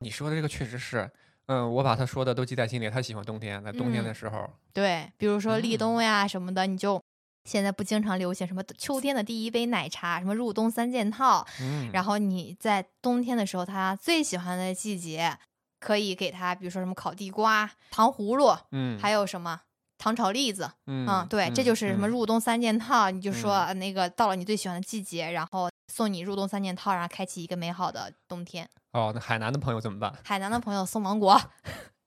[0.00, 1.10] 你说的这个确实是，
[1.46, 2.90] 嗯，我把他说的都记在心里。
[2.90, 7.02] 他喜欢冬天，在冬天嗯的时候，对，比如说立嗯冬呀什么的，你就
[7.48, 15.38] 现在不经常流行什么秋天的第一杯奶茶，什么入冬三件套，嗯，然后你在冬天的时候，他最喜欢的季节，
[15.80, 19.62] 可以给他，比如说什么烤地瓜、糖葫芦，嗯，还有什么
[19.96, 20.70] 糖炒栗子。
[20.86, 23.10] 嗯嗯，对，这就是什么嗯入冬三件套。
[23.10, 28.68] 你就说、那个到了你最喜欢的季节，然后送你入冬三件套，然后开启一个美好的冬天。
[28.92, 30.12] 哦，那海南的朋友怎么办？
[30.22, 31.40] 海南的朋友送芒果，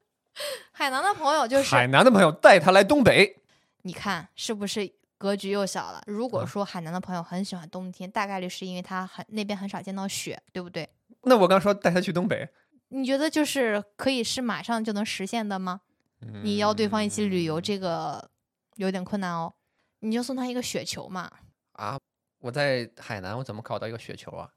[0.72, 3.42] 海南的朋友就是海南的朋友带他来东北，
[3.84, 6.02] 你看是不是格局又小了？
[6.08, 10.90] 如果啊说海南的朋友很喜欢冬天，大概率是因为他很那边很少见到雪，对不对？
[11.24, 12.50] 那我刚说带他去东北，
[12.90, 15.82] 你觉得就是可以是马上就能实现的吗？
[16.44, 18.30] 你邀对方一起旅游，嗯这个
[18.78, 19.54] 有点困难哦。
[20.00, 21.30] 你就送他一个雪球嘛，
[21.74, 22.00] 啊，
[22.40, 24.50] 我在海南，我怎么搞到一个雪球啊？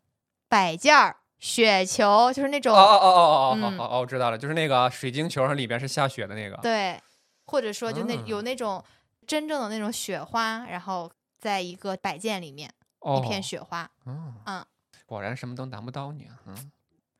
[0.49, 6.57] 摆件儿雪球，就是那种、哦哦哦哦哦哦嗯哦哦，我知道了，就是那个水晶球，上里边是下雪的那个。
[6.63, 6.99] 对，
[7.45, 8.83] 或者说就那、啊有那种
[9.27, 14.65] 真正的那种雪花，然后在一个摆件里面、哦，一片雪花，嗯嗯，
[15.07, 16.41] 果然什么都难不倒你啊。
[16.47, 16.73] 嗯，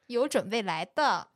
[0.07, 1.29] 有准备来的。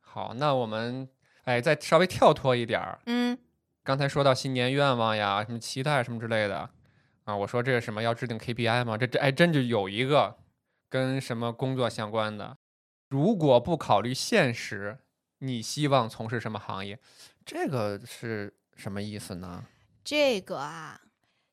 [0.00, 1.08] 好，那我们
[1.44, 3.38] 哎再稍微跳脱一点儿，嗯
[3.84, 6.70] 刚才说到新年愿望呀，什么期待什么之类的
[7.24, 8.96] 啊，我说这个什么要制定 KPI 吗？
[8.96, 10.38] 这这哎真就有一个
[10.88, 12.58] 跟什么工作相关的，
[13.08, 14.98] 如果不考虑现实，
[15.38, 16.98] 你希望从事什么行业？
[17.44, 19.64] 这个是什么意思呢？
[20.04, 21.00] 这个啊，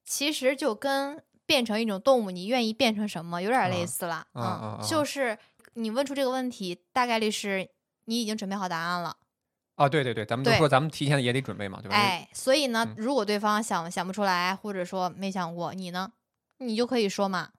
[0.06, 4.28] 其实就跟变成一种动物，你愿意变成什么，有点类啊似了。
[4.34, 5.38] 啊啊就是
[5.74, 7.70] 你问出这个问题，大概率是
[8.06, 9.18] 你已经准备好答案了。
[9.76, 11.96] 啊，对对对，咱们就说咱们提前也得准备嘛，对吧？
[11.96, 16.12] 哎，所以呢，嗯如果对方想想不出来，或者说没想过，你呢，
[16.58, 17.52] 你就可以说嘛。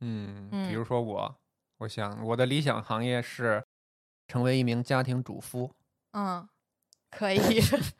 [0.00, 1.36] 嗯，嗯比如说我，
[1.78, 3.62] 我想我的理想行业是
[4.28, 5.70] 成为一名家庭主夫。
[6.12, 6.48] 嗯，
[7.10, 7.38] 可以。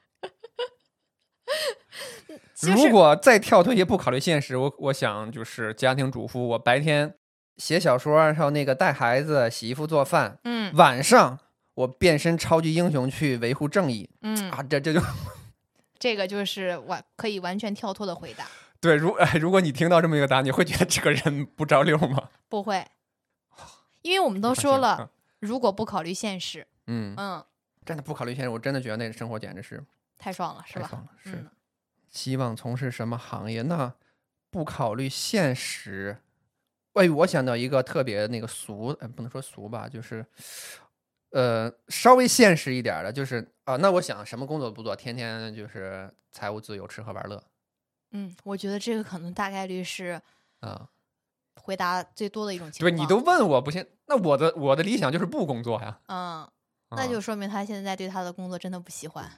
[2.54, 7.14] 就是如果再跳脱一些，不考虑现实，我我想就是家庭主妇，我白天
[7.56, 11.38] 写小说，然后那个带孩子、洗衣服、做饭，嗯晚上
[11.74, 14.62] 我变身超级英雄去维护正义嗯，啊！
[14.62, 15.00] 这这就
[15.98, 18.46] 这个就是完可以完全跳脱的回答，
[18.80, 18.94] 对。
[18.96, 22.28] 如哎， 如果你听到这么一个答案，你会觉得这个人不着六吗？
[22.48, 22.84] 不会，
[24.02, 25.10] 因为我们都说了，，
[25.40, 27.44] 如果不考虑现实，嗯，嗯嗯，
[27.84, 29.82] 真的不考虑现实，我真的觉得那个生活简直是
[30.18, 30.82] 太爽了，是吧？
[30.82, 31.08] 太爽了。
[31.24, 31.50] 是，嗯
[32.10, 33.62] 希望从事什么行业？
[33.62, 33.94] 那
[34.50, 36.18] 不考虑现实，
[36.94, 40.24] 哎，我想到一个特别那个俗，呃，不能说俗吧，就是，
[41.30, 47.42] 呃，稍微现实一点儿的，就是啊，那我想什么工作不做，天天就是财务自由，吃喝玩乐
[48.12, 50.20] 嗯，我觉得这个可能大概率是
[50.60, 50.88] 啊。
[51.60, 52.90] 回答最多的一种情况。
[52.90, 56.00] 对你都问我不行，那我的我的理想就是不工作呀。
[56.06, 56.48] 嗯，
[56.90, 59.30] 那啊就说明他现在对他的工作真的不喜欢。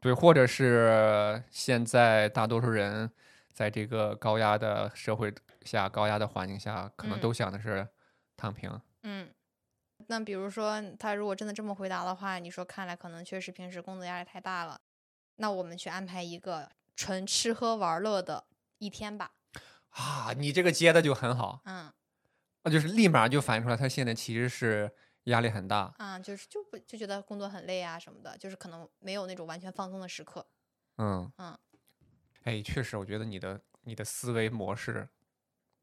[0.00, 3.10] 对，或者是现在大多数人
[3.52, 7.86] 在这个高压的社会下、高压的环境下，可能嗯都想的是
[8.36, 8.80] 躺平。
[9.02, 9.28] 嗯，
[10.06, 14.80] 那比如说他如果真的这么回答的话，你说看来可能确实平时工作压力太大了，
[15.36, 18.44] 那我们去安排一个纯吃喝玩乐的
[18.78, 19.32] 一天吧。
[19.90, 21.92] 啊，你这个接的就很好，嗯
[22.62, 24.92] 那就是立马就反映出来，他现在其实是
[25.28, 25.94] 压力很大。
[25.98, 30.44] 啊，就是就不就觉得工作很累啊什么的，就是可能没有那种完全放松的时刻。
[30.98, 31.56] 嗯嗯，
[32.44, 35.08] 哎，确实，我觉得你的你的思维模式，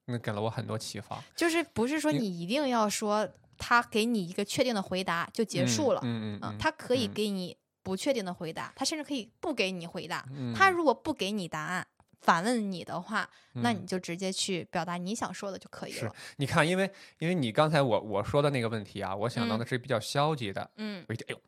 [0.06, 1.24] 那给了我很多启发。
[1.36, 3.28] 就是不是说你一定要说
[3.58, 10.28] 他给你一个确定的回答就结束了，嗯嗯嗯，他可以嗯给你不确定的回答，他甚至可以不给你回答。
[10.32, 11.88] 嗯他如果不给你答案，
[12.26, 16.16] 反问你的话，那嗯你就直接去表达你想说的就可以了是了。
[16.38, 20.72] 你看，因为因为你刚才我我说的那个问题啊，我想到嗯的是比较消极的。
[20.78, 21.42] 嗯我一听，哎呦，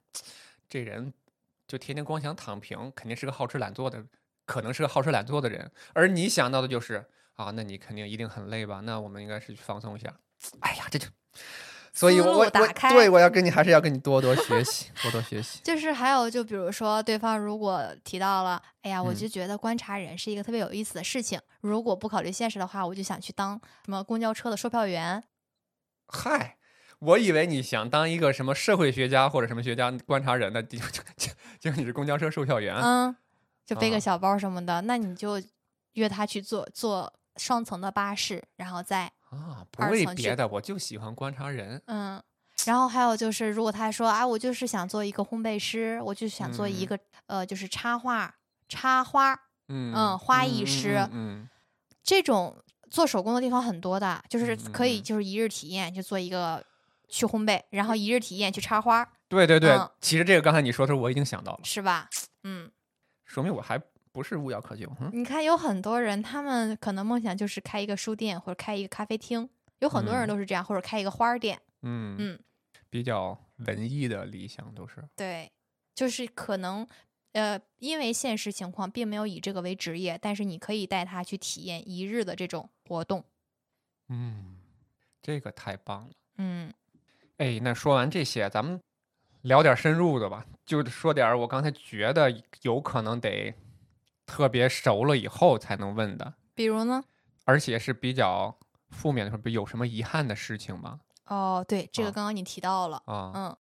[0.69, 1.11] 这人
[1.67, 4.05] 就天天光想躺平，肯定是个好吃懒做的，
[4.45, 5.71] 可能是个好吃懒做的人。
[5.93, 7.03] 而你想到的就是
[7.33, 8.81] 啊，那你肯定一定很累吧？
[8.83, 10.13] 那我们应该是去放松一下。
[10.59, 11.07] 哎呀，这就，
[11.99, 15.59] 所以我我我打开对我要跟你还是要跟你多多学习，多多学习。
[15.65, 21.41] 就是还有，就比如说，对方如果提到了，哎呀，我嗯就觉得观察人是一个特别有意思的事情。
[21.61, 25.23] 如果不考虑现实的话，我就想去当什么公交车的售票员。
[26.07, 26.57] 嗨。
[26.99, 32.75] 我以为你想当一个什么社会学家或者什么学家观察人的，就就就就你是公交车售票员。
[32.75, 33.15] 嗯，
[33.63, 35.39] 就背啊个小包什么的，那你就
[35.93, 41.81] 约他去坐坐双层的巴士，然后再啊，不为别的，我就喜欢观察人。
[41.85, 42.21] 嗯。
[42.65, 48.33] 然后还有就是，如果他说啊，我就是想做一个烘焙师，我就想做一嗯个、呃，就是插画
[48.67, 49.31] 插花
[49.69, 51.49] 嗯嗯花艺师嗯嗯
[52.03, 52.57] 这种
[52.89, 56.61] 做手工的地方很多的，就是可以嗯就是一日体验，就做一个
[57.07, 62.09] 去烘焙，然后一日体验去插花，对对对，嗯其实这个刚才你说的时候，我已经想到了，是吧？
[62.43, 62.69] 嗯，
[63.23, 63.79] 说明我还
[64.17, 64.91] 不是无药可救。
[64.99, 69.47] 嗯你看有很多人，他们可能梦想就是开一个书店或者开一个咖啡厅，
[69.77, 71.61] 有很多人嗯都是这样，或者开一个花儿店。
[71.83, 72.39] 嗯嗯，
[72.89, 75.07] 比较文艺的理想都是。
[75.15, 75.51] 对，
[75.93, 76.87] 就是可能。
[77.33, 83.23] 呃，因为现实情况并没有以这个为职业，但是你可以带他去体验一日的这种活动。
[84.09, 84.57] 嗯，
[85.21, 86.09] 这个太棒了。
[86.37, 86.73] 嗯
[87.37, 88.81] 哎，那说完这些，咱们
[89.43, 93.53] 聊点深入的吧，就说点儿我刚才觉得有可能得
[94.27, 97.03] 特别熟了以后才能问的，比如呢？
[97.45, 98.55] 而且是比较
[98.89, 100.99] 负面的，说比如有什么遗憾的事情吗？
[101.25, 103.01] 哦，对，这个啊刚刚你提到了。
[103.05, 103.57] 啊，嗯，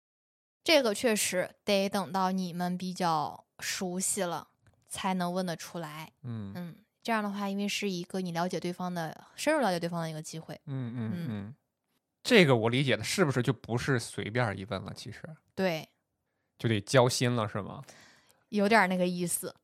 [0.64, 4.48] 这个确实得等到你们比较熟悉了，
[4.88, 6.12] 才能问得出来。
[6.22, 10.58] 嗯嗯，这样的话，因为是一个你了解对方的、深入了解对方的一个机会。
[10.64, 11.54] 嗯嗯嗯嗯，
[12.22, 14.92] 这个我理解的是不是就不是随便一问了？
[14.94, 15.22] 其实
[15.54, 15.86] 对，
[16.58, 17.82] 就得交心了，是吗？
[18.48, 19.54] 有点儿那个意思。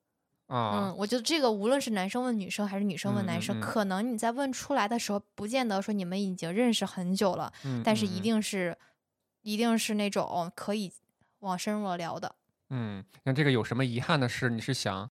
[0.51, 8.77] 啊嗯，，我觉得这个无论是男生问女生还是女生问男生，嗯嗯嗯可能你在问出来的时候，不见得说你们已经认识很久了，嗯但是一定是，
[9.43, 10.93] 一定是那种可以
[11.39, 12.35] 往深入了聊的。
[12.71, 14.51] 嗯，那这个有什么遗憾的事？
[14.51, 15.09] 你是想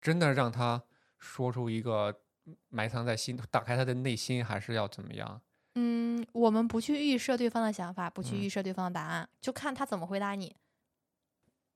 [0.00, 0.82] 真的让他
[1.18, 2.20] 说出一个
[2.68, 5.40] 埋藏在心，打开他的内心，还是要怎么样？
[5.76, 10.54] 嗯，我们不去预设对方的想法，不去嗯预设对方的答案，就看他怎么回答你。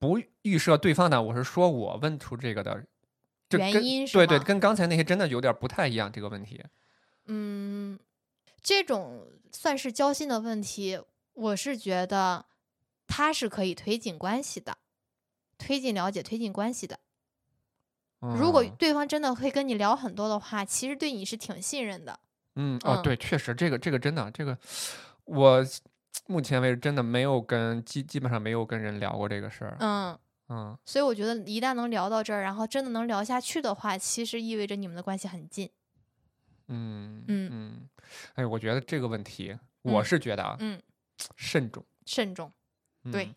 [0.05, 2.85] 不预设对方的，我是说我问出这个的
[3.49, 6.13] 就原因是对对，跟刚才那些真的有点不太一样。
[6.13, 6.63] 这个问题，
[7.27, 7.99] 嗯，
[8.63, 11.01] 这种算是交心的问题，
[11.33, 12.45] 我是觉得
[13.07, 14.77] 它是可以推进关系的，
[15.57, 16.99] 推进了解、推进关系的。
[18.21, 22.21] 如果嗯对方真的会跟你聊很多的话，其实对你是挺信任的。
[22.57, 24.57] 嗯哦，嗯对，确实这个这个真的这个，
[25.25, 25.65] 我
[26.27, 29.77] 目前为止真的没有跟基基本上没有跟人聊过这个事儿。
[29.81, 35.71] 嗯，嗯所以我觉得一旦能聊到这儿，然后真的能聊下去的话，其实意味着你们的关系很近。
[36.69, 37.89] 嗯嗯嗯，
[38.35, 40.81] 哎，我觉得这个问题，我嗯是觉得啊，嗯，
[41.37, 41.85] 慎重。
[42.07, 42.53] 慎重，
[43.11, 43.35] 对嗯，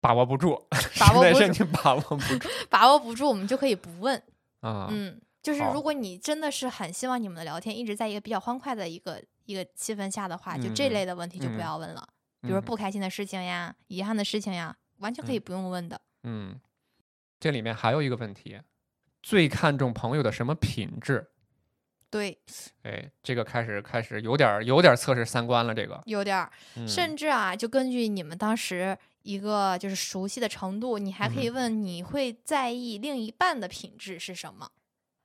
[0.00, 0.66] 把握不住，
[0.98, 4.16] 把握不住你 把握不住把握不住，我们就可以不问。
[4.60, 4.88] 啊。
[4.90, 12.06] 嗯，就是如果你真的是很希望你们的聊天一直在一个比较欢快的一个一个气氛下的话，就这类的问题就不嗯要问了，
[12.40, 16.00] 比如说嗯不开心的事情呀、遗憾的事情呀，完全可以不用问的。
[16.24, 16.58] 嗯，
[17.40, 18.60] 这里面还有一个问题，
[19.22, 21.28] 最看重朋友的什么品质？
[22.10, 22.38] 对，
[22.84, 25.74] 哎，这个开始开始有点儿有点儿测试三观了。
[25.74, 34.70] 这个，有点儿，嗯甚至啊，就根据你们当时一个就是熟悉的程度，你还可以问你会在意另一半的品质是什么，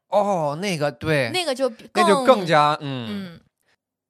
[0.07, 3.41] 哦，那个对，那个就比那就更加嗯，嗯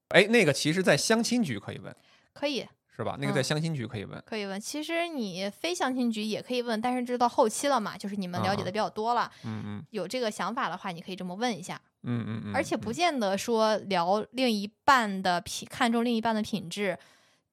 [0.09, 1.95] 哎，那个其实，在相亲局可以问，
[2.33, 3.17] 可以是吧？
[3.19, 4.21] 那个在嗯相亲局可以问。
[4.25, 4.59] 可以问。
[4.59, 11.79] 其实你非相亲局也可以问，但是这到后期了嘛，就是你们了解的啊比较多了，嗯嗯有这个想法的话，你可以这么问一下。
[12.03, 16.97] 嗯嗯嗯，而且不嗯见得说聊另一半的品，看重另一半的品质，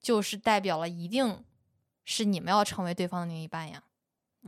[0.01, 1.43] 就是代表了一定
[2.05, 3.83] 是你们要成为对方的另一半呀。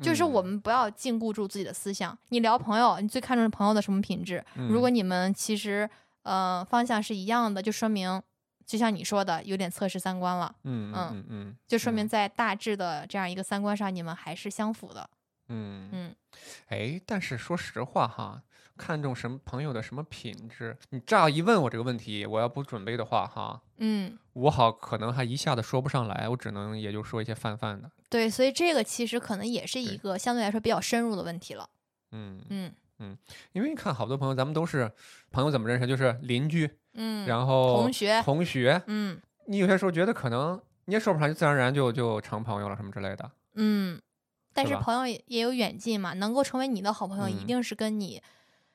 [0.02, 2.18] 就是我嗯们不要禁锢住自己的思想。
[2.30, 4.44] 你聊朋友，你最看重朋友的什么品质？
[4.70, 5.90] 如果嗯你们其实
[6.28, 8.22] 呃方向是一样的，就说明
[8.66, 15.10] 就像你说的，有点测试三观了，嗯嗯嗯嗯，就说明嗯在大致的这样一个三观上，你们还是相符的。
[15.50, 16.16] 嗯嗯
[16.68, 18.44] 哎，但是说实话哈，
[18.76, 27.90] 看重什么朋友的什么品质，你乍一问我这个问题，我要不准备的话哈，嗯，我好可能还一下子说不上来，我只能也就说一些泛泛的。
[28.10, 31.70] 对，所以这个其实可能也是一个相对来说比较深入的问题了。
[32.12, 32.74] 嗯，嗯
[33.54, 34.92] 因为你看好多朋友，咱们都是
[35.32, 35.86] 朋友，怎么认识？
[35.86, 43.32] 就是邻居，嗯，然后同学，同学，嗯你有些时候觉得可能你也说不上，就自然而然就就成朋友了什么之类的。
[43.56, 44.02] 嗯，
[44.54, 48.22] 但是朋友也也有远近嘛，能够成为你的好朋友，一嗯定是跟你，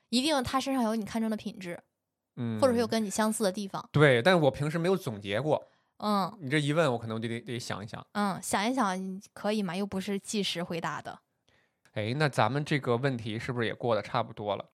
[0.09, 1.79] 一定他身上有你看中的品质，
[2.37, 3.87] 嗯，或者是有跟你相似的地方。
[3.91, 5.63] 对，但是我平时没有总结过，
[5.99, 8.05] 嗯你这一问，我可能就得得想一想。
[8.13, 9.75] 嗯，想一想可以吗？
[9.75, 11.19] 又不是即时回答的。
[11.93, 14.71] 哎，那咱们这个问题是不是也过得差不多了？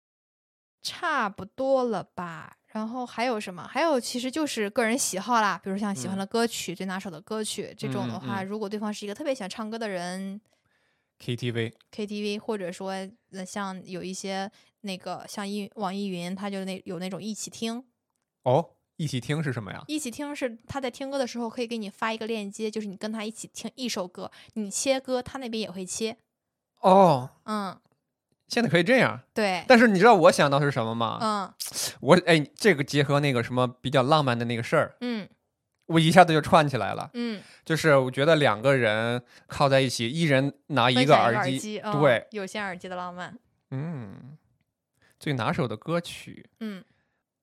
[0.81, 2.55] 差不多了吧。
[2.67, 3.67] 然后还有什么？
[3.67, 10.39] 还有其实就是个人喜好啦，比如像喜欢嗯的歌曲、最拿手的歌曲这种的嗯话，嗯如果对方是一个特别喜欢唱歌的人
[11.19, 12.91] KTV，，KTV 或者说
[13.31, 14.49] 呃像有一些
[14.81, 17.83] 那个像一网易云，他就那有那种一起听，
[18.43, 19.83] 哦，一起听是什么呀？
[19.87, 26.15] 一起听是他在听歌的时候可以给你发一个链接，就是你跟他一起听一首歌，你切歌，他那边也会切。
[26.79, 27.77] 哦，嗯，
[28.47, 29.19] 现在可以这样。
[29.33, 31.19] 对，但是你知道我想到是什么吗？
[31.21, 31.53] 嗯
[32.01, 35.27] 我哎，这个结合那个什么比较浪漫的那个事儿，嗯
[35.87, 37.09] 我一下子就串起来了。
[37.13, 43.35] 嗯，就是我觉得两个人靠在一起，一人拿一个耳机，对，有线耳机的浪漫。
[43.71, 44.37] 嗯，
[45.19, 46.83] 最拿手的歌曲嗯，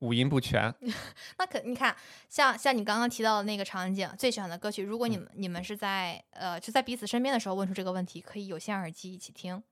[0.07, 0.73] 五音不全，
[1.39, 1.95] 那可你看，
[2.29, 9.63] 像像你刚刚提到的那个场景，最喜欢的歌曲，如果你嗯们、你们是在呃就在彼此身边的时候问出这个问题，可以有线耳机一起听。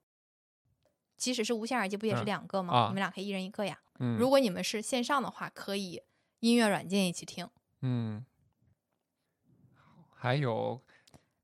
[1.17, 2.75] 即使是无线耳机，不也是嗯两个吗？
[2.75, 3.79] 啊你们俩可以一人一个呀。
[4.01, 6.03] 嗯，如果你们是线上的话，可以
[6.41, 7.49] 音乐软件一起听。
[7.83, 8.27] 嗯，
[10.13, 10.83] 还有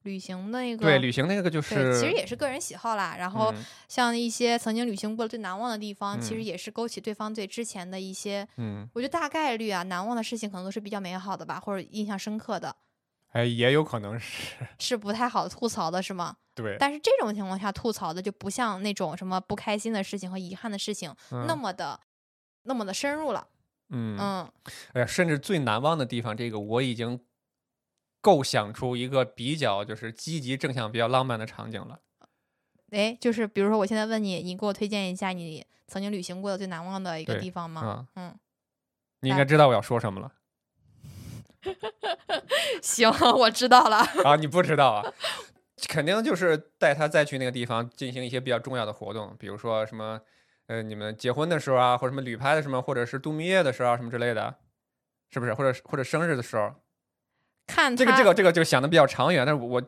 [0.02, 3.16] 旅行那个对旅行那个就对是，其实也是个人喜好啦。
[3.18, 3.52] 然后。
[3.52, 6.44] 嗯像一些曾经旅行过最难忘的地方，其实嗯。
[6.44, 12.76] 也是勾起对方对之前的一些，嗯，我觉得大概率啊，难忘的事情可能都是比较美好的吧，或者印象深刻的，
[13.32, 14.54] 哎，也有可能是。
[14.78, 16.36] 是不太好吐槽的，是吗？
[16.54, 21.98] 对，但是这种情况下吐槽的就不像那种什么不开心的事情和遗憾的事情、那嗯么的
[22.62, 23.44] 那么的深入了。
[23.88, 24.52] 嗯，嗯。
[24.92, 27.18] 哎呀，甚至最难忘的地方，这个我已经
[28.20, 32.00] 构想出一个比较就是积极正向、比较浪漫的场景了。
[32.90, 37.80] 哎，就是比如说我现在问你，你给我推荐一下你曾经旅行过的最难忘的一个地方吗？
[37.82, 38.38] 啊，嗯，
[39.20, 40.32] 你应该知道我要说什么了
[42.82, 43.98] 行，我知道了。
[44.24, 44.36] 啊？
[44.36, 45.12] 你不知道啊？
[45.88, 50.20] 肯定就是带他再去那个地方进行一些比较重要的活动，比如说什么，
[50.66, 54.56] 呃，你们结婚的时候啊，或者什么旅拍的什么，或者是度蜜月的时候啊，什么之类的，
[55.30, 55.54] 是不是？
[55.54, 56.74] 或者是或者生日的时候，
[57.70, 59.82] 看这个这个这个就想的比较长远，但是我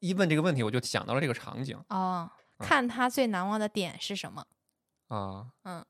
[0.00, 4.44] 一问这个问题，我就想到了这个场景哦，嗯看他最难忘的点是什么？
[5.08, 5.46] 啊。
[5.64, 5.84] 嗯，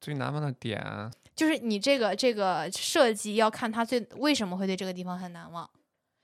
[0.00, 5.68] 最难忘的点，就是你这个这个设计要看他最为什么会对这个地方很难忘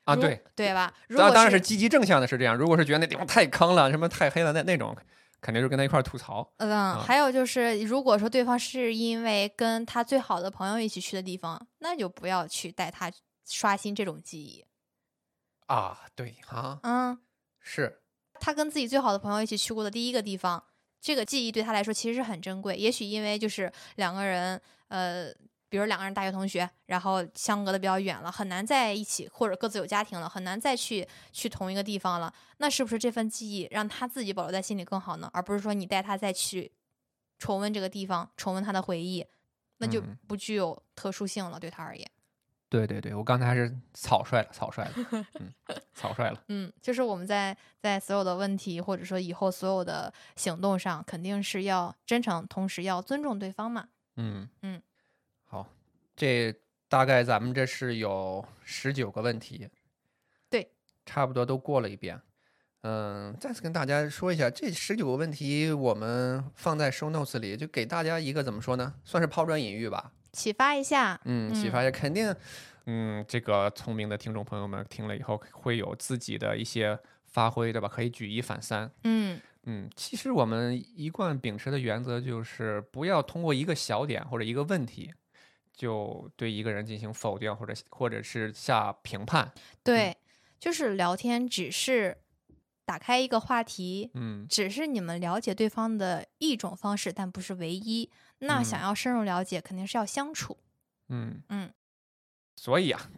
[0.04, 0.92] 啊，对，对吧？
[1.08, 2.56] 如果当当然是积极正向的是这样。
[2.56, 4.96] 如果是觉得那地方太坑了，什么太黑了，那那种
[5.40, 6.46] 肯定是跟他一块儿吐槽。
[6.58, 13.10] 嗯，还有就是，如果说对方是因为跟他最好的朋友一起去的地方，那就不要去带他
[13.44, 14.64] 刷新这种记忆。
[15.66, 17.18] 啊，对啊，嗯，
[17.60, 18.02] 是，
[18.34, 20.64] 他跟自己最好的朋友一起去过的第一个地方，
[21.00, 22.76] 这个记忆对他来说其实是很珍贵。
[22.76, 25.32] 也许因为就是两个人，呃，
[25.68, 32.34] 比如两个人大学同学，然后相隔的比较远了，很难在一起，或者各自有家庭了，很难再去去同一个地方了。
[32.56, 35.30] 那是不是这份记忆让他自己保留在心里更好呢？
[35.32, 36.72] 而不是说你带他再去
[37.38, 39.24] 重温这个地方，重温他的回忆，
[39.76, 42.10] 那就嗯不具有特殊性了，对他而言。
[42.70, 45.52] 对对对，我刚才还是草率了，草率了，嗯，
[45.92, 46.40] 草率了。
[46.48, 53.88] 嗯，就是我们在在所有的问题或者说以后所有的行动上，肯定是要真诚，同时要尊重对方嘛。
[54.16, 54.80] 嗯嗯，
[55.44, 55.66] 好，
[56.14, 56.54] 这
[56.88, 59.68] 大概咱们这是有十九个问题。
[60.48, 60.70] 对，
[61.04, 62.20] 差不多都过了一遍。
[62.82, 68.94] 嗯，再次跟大家说一下，这十九个问题我们放在 show notes 里，就给大家一个怎么说呢？
[69.04, 70.12] 算是抛砖引玉吧。
[70.32, 72.34] 启发一下，嗯，启嗯发一下，肯定，
[72.86, 77.88] 嗯，这个聪明的听众朋友们听了以后会有自己的一些发挥，对吧？
[77.88, 78.90] 可以举一反三。
[79.04, 85.12] 嗯嗯，其实我们一贯秉持的原则就是不要通过一个小点或者一个问题，
[85.74, 89.52] 就对一个人进行否定或者或者是下评判。
[89.82, 90.16] 对，
[90.58, 92.16] 就是聊天只是
[92.86, 98.10] 打开一个话题，嗯只是你们了解对方的一种方式，但不是唯一。
[98.40, 100.58] 那想嗯要深入了解，肯定是要相处。
[101.08, 101.70] 嗯嗯，
[102.56, 103.08] 所以啊，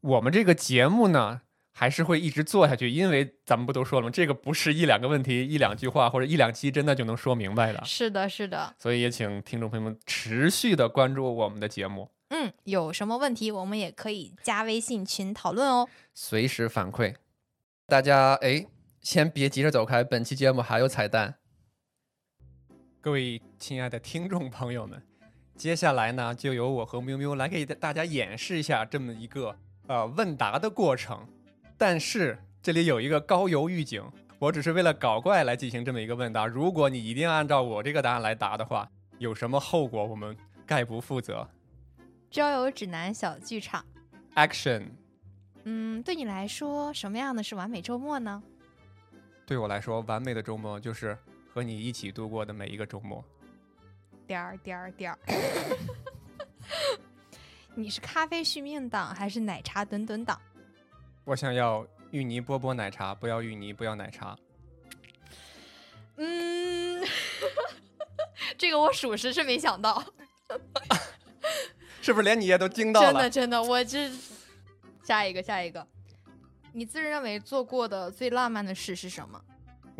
[0.00, 1.42] 我们这个节目呢。
[1.74, 4.10] 还是会一直做下去，因为咱们不都说了吗？
[4.12, 7.82] 这个不是一两个问题、一两句话或者一两期真的就能说明白的。
[7.82, 8.74] 是的，是的。
[8.78, 15.88] 所以也请听众朋友们持续的关注我们的节目，嗯，有什么问题我们也可以加微信群讨论哦。
[16.12, 17.14] 随时反馈。
[17.86, 18.66] 大家哎，
[19.00, 21.36] 先别急着走开，本期节目还有彩蛋。
[23.02, 25.02] 各位亲爱的听众朋友们，
[25.58, 31.26] 接下来呢，就由我和喵喵来给大家演示一下这么一个呃问答的过程。
[31.76, 34.00] 但是这里有一个高邮预警，
[34.38, 36.46] 我只是为了搞怪来进行这么一个问答。
[36.46, 38.88] 如果你一定按照我这个答案来答的话，
[39.18, 41.48] 有什么后果我们概不负责。
[42.30, 43.84] 交友指南小剧场。
[44.36, 44.84] Action，
[45.64, 48.40] 嗯，对你来说，什么样的是完美周末呢？
[49.44, 51.18] 对我来说，完美的周末就是
[51.52, 53.22] 和你一起度过的每一个周末。
[54.26, 55.18] 点儿点儿点儿。
[57.74, 60.40] 你是咖啡续命党还是奶茶吨吨党？
[61.24, 64.36] 我想要芋泥波波奶茶，不要芋泥，不要奶茶。
[66.16, 67.02] 嗯，
[68.58, 70.02] 这个我属实是没想到，
[72.02, 73.12] 是不是连你也都惊到了？
[73.12, 74.10] 真的真的，我这
[75.02, 75.86] 下一个下一个，
[76.72, 79.42] 你自认为做过的最浪漫的事是什么？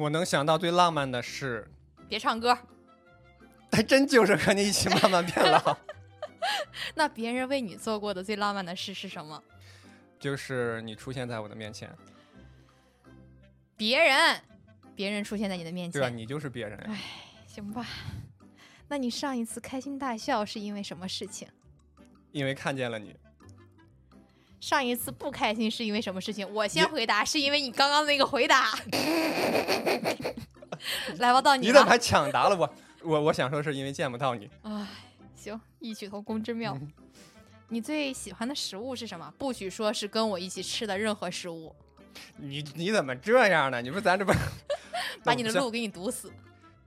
[0.02, 1.70] 我能想到最浪漫的事，
[2.08, 2.58] 别唱歌。
[3.70, 5.78] 还真就是和你一起慢慢变老。
[6.96, 9.40] 那别人为你做过的最浪漫的事是什么？
[10.18, 11.88] 就是你出现在我的面前，
[13.76, 14.40] 别人，
[14.96, 16.98] 别人出现在你的面前对啊，你就是别人呀。
[17.46, 17.86] 行吧？
[18.88, 21.46] 那你上一次开心大笑是因为什么事情？
[22.32, 23.14] 因为看见了你，
[24.62, 26.48] 上一次不开心是因为什么事情？
[26.54, 28.70] 我先回答，是因为你刚刚那个回答。
[31.18, 31.66] 来吧，到你。
[31.66, 32.72] 你怎么还抢答了我？
[33.02, 34.48] 我我想说是因为见不到你。
[34.62, 34.86] 哎，
[35.34, 36.78] 行，异曲同工之妙。
[36.80, 36.88] 嗯
[37.68, 39.32] 你最喜欢的食物是什么？
[39.38, 41.74] 不许说是跟我一起吃的任何食物，
[42.36, 43.80] 你你怎么这样呢？
[43.82, 44.32] 你说咱这不
[45.24, 46.30] 把你的路给你堵死。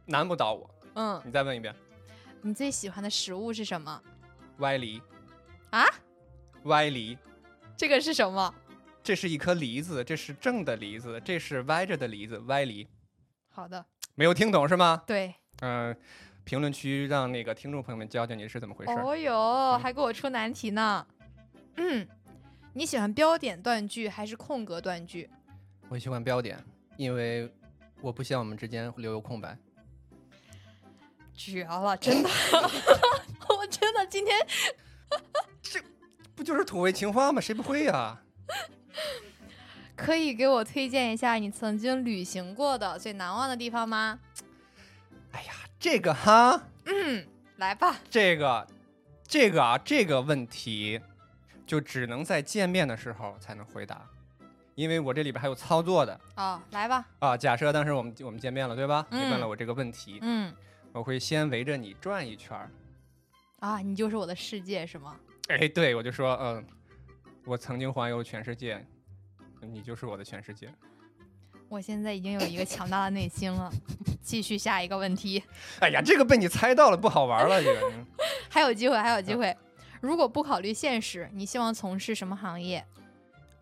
[0.06, 0.70] 难不倒我。
[0.94, 1.76] 嗯，你再问一遍，
[2.42, 4.00] 你最喜欢的食物是什么？
[4.60, 5.02] 歪梨
[5.72, 5.84] 啊？
[6.66, 7.18] 歪梨，
[7.78, 8.54] 这个是什么？
[9.04, 12.88] 这是一颗梨子，这是正的梨子，这是歪着的梨子，歪梨。
[13.50, 15.04] 好的，没有听懂是吗？
[15.06, 15.34] 对。
[15.62, 15.96] 嗯、
[16.44, 18.92] 评论区让那个听众朋友们教教你是怎么回事。
[18.94, 21.06] 哦哟，还给我出难题呢。
[21.78, 22.08] 嗯，
[22.74, 25.30] 你喜欢标点断句还是空格断句？
[25.88, 26.58] 我喜欢标点，
[26.98, 27.50] 因为
[28.02, 29.58] 我不希望我们之间留有空白。
[31.34, 32.30] 绝了，真的，
[33.50, 34.36] 我真的今天
[35.08, 35.16] 不
[36.46, 37.42] 就是土味情话吗？
[37.42, 38.22] 谁不会呀、
[39.96, 44.20] 可以给我推荐一下你曾经旅行过的最难忘的地方吗？
[45.32, 47.26] 哎呀，这个哈，嗯，
[47.58, 47.98] 来吧。
[48.10, 48.68] 这个，
[49.28, 51.02] 这个啊，这个问题
[51.66, 54.08] 就只能在见面的时候才能回答，
[54.76, 57.06] 因为我这里边还有操作的哦，来吧。
[57.20, 57.36] 啊。
[57.36, 59.06] 假设当时我们我们见面了，对吧？
[59.10, 60.54] 你问嗯了我这个问题，嗯，
[60.94, 62.70] 我会先围着你转一圈儿。
[63.60, 65.16] 啊，你就是我的世界是吗？
[65.48, 66.66] 哎，对，我就说，嗯，
[67.46, 68.84] 我曾经环游全世界，
[69.62, 70.74] 你就是我的全世界。
[71.70, 73.72] 我现在已经有一个强大的内心了。
[74.22, 75.44] 继续下一个问题，
[75.82, 77.92] 哎呀，这个被你猜到了，不好玩了，这个。
[77.92, 78.06] 嗯
[78.50, 79.56] 还有机会，还有机会。
[80.02, 82.84] 如果不考虑现实，你希望从事什么行业？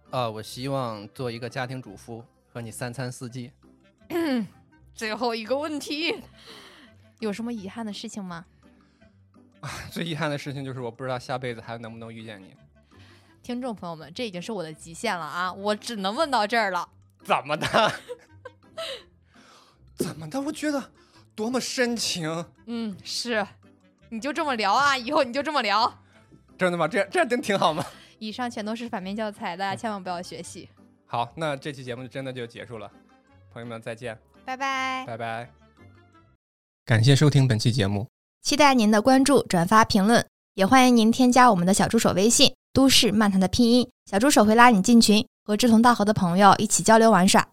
[0.10, 2.24] 啊，我希望做一个家庭主妇，
[2.54, 3.52] 和你三餐四季。
[4.96, 6.16] 最后一个问题，
[7.20, 8.46] 有什么遗憾的事情吗？
[9.90, 12.56] 最遗憾的事情就是我不知道下辈子还能不能遇见你。
[13.42, 15.52] 听众朋友们，这已经是我的极限了啊！
[15.52, 16.88] 我只能问到这儿了。
[17.24, 17.94] 怎么的？
[19.96, 20.40] 怎么的？
[20.42, 20.92] 我觉得
[21.36, 22.46] 多么深情。
[22.66, 23.46] 嗯，是，
[24.10, 26.02] 你就这么聊啊，以后你就这么聊。
[26.58, 26.88] 真的吗？
[26.88, 27.86] 这样这样真挺好吗？
[28.20, 30.70] 以上全都是反面教材，大家千万不要学习。
[31.06, 32.90] 好，那这期节目真的就结束了，
[33.52, 35.06] 朋友们再见，拜拜。
[35.06, 35.50] 拜拜。
[36.86, 38.13] 感谢收听本期节目。
[38.44, 40.26] 期待您的关注、转发、评论，
[40.56, 47.48] 也欢迎您添加我们的小助手微信“都市漫谈”的拼音，小助手会拉你进群，和志同道合的朋友一起交流玩耍。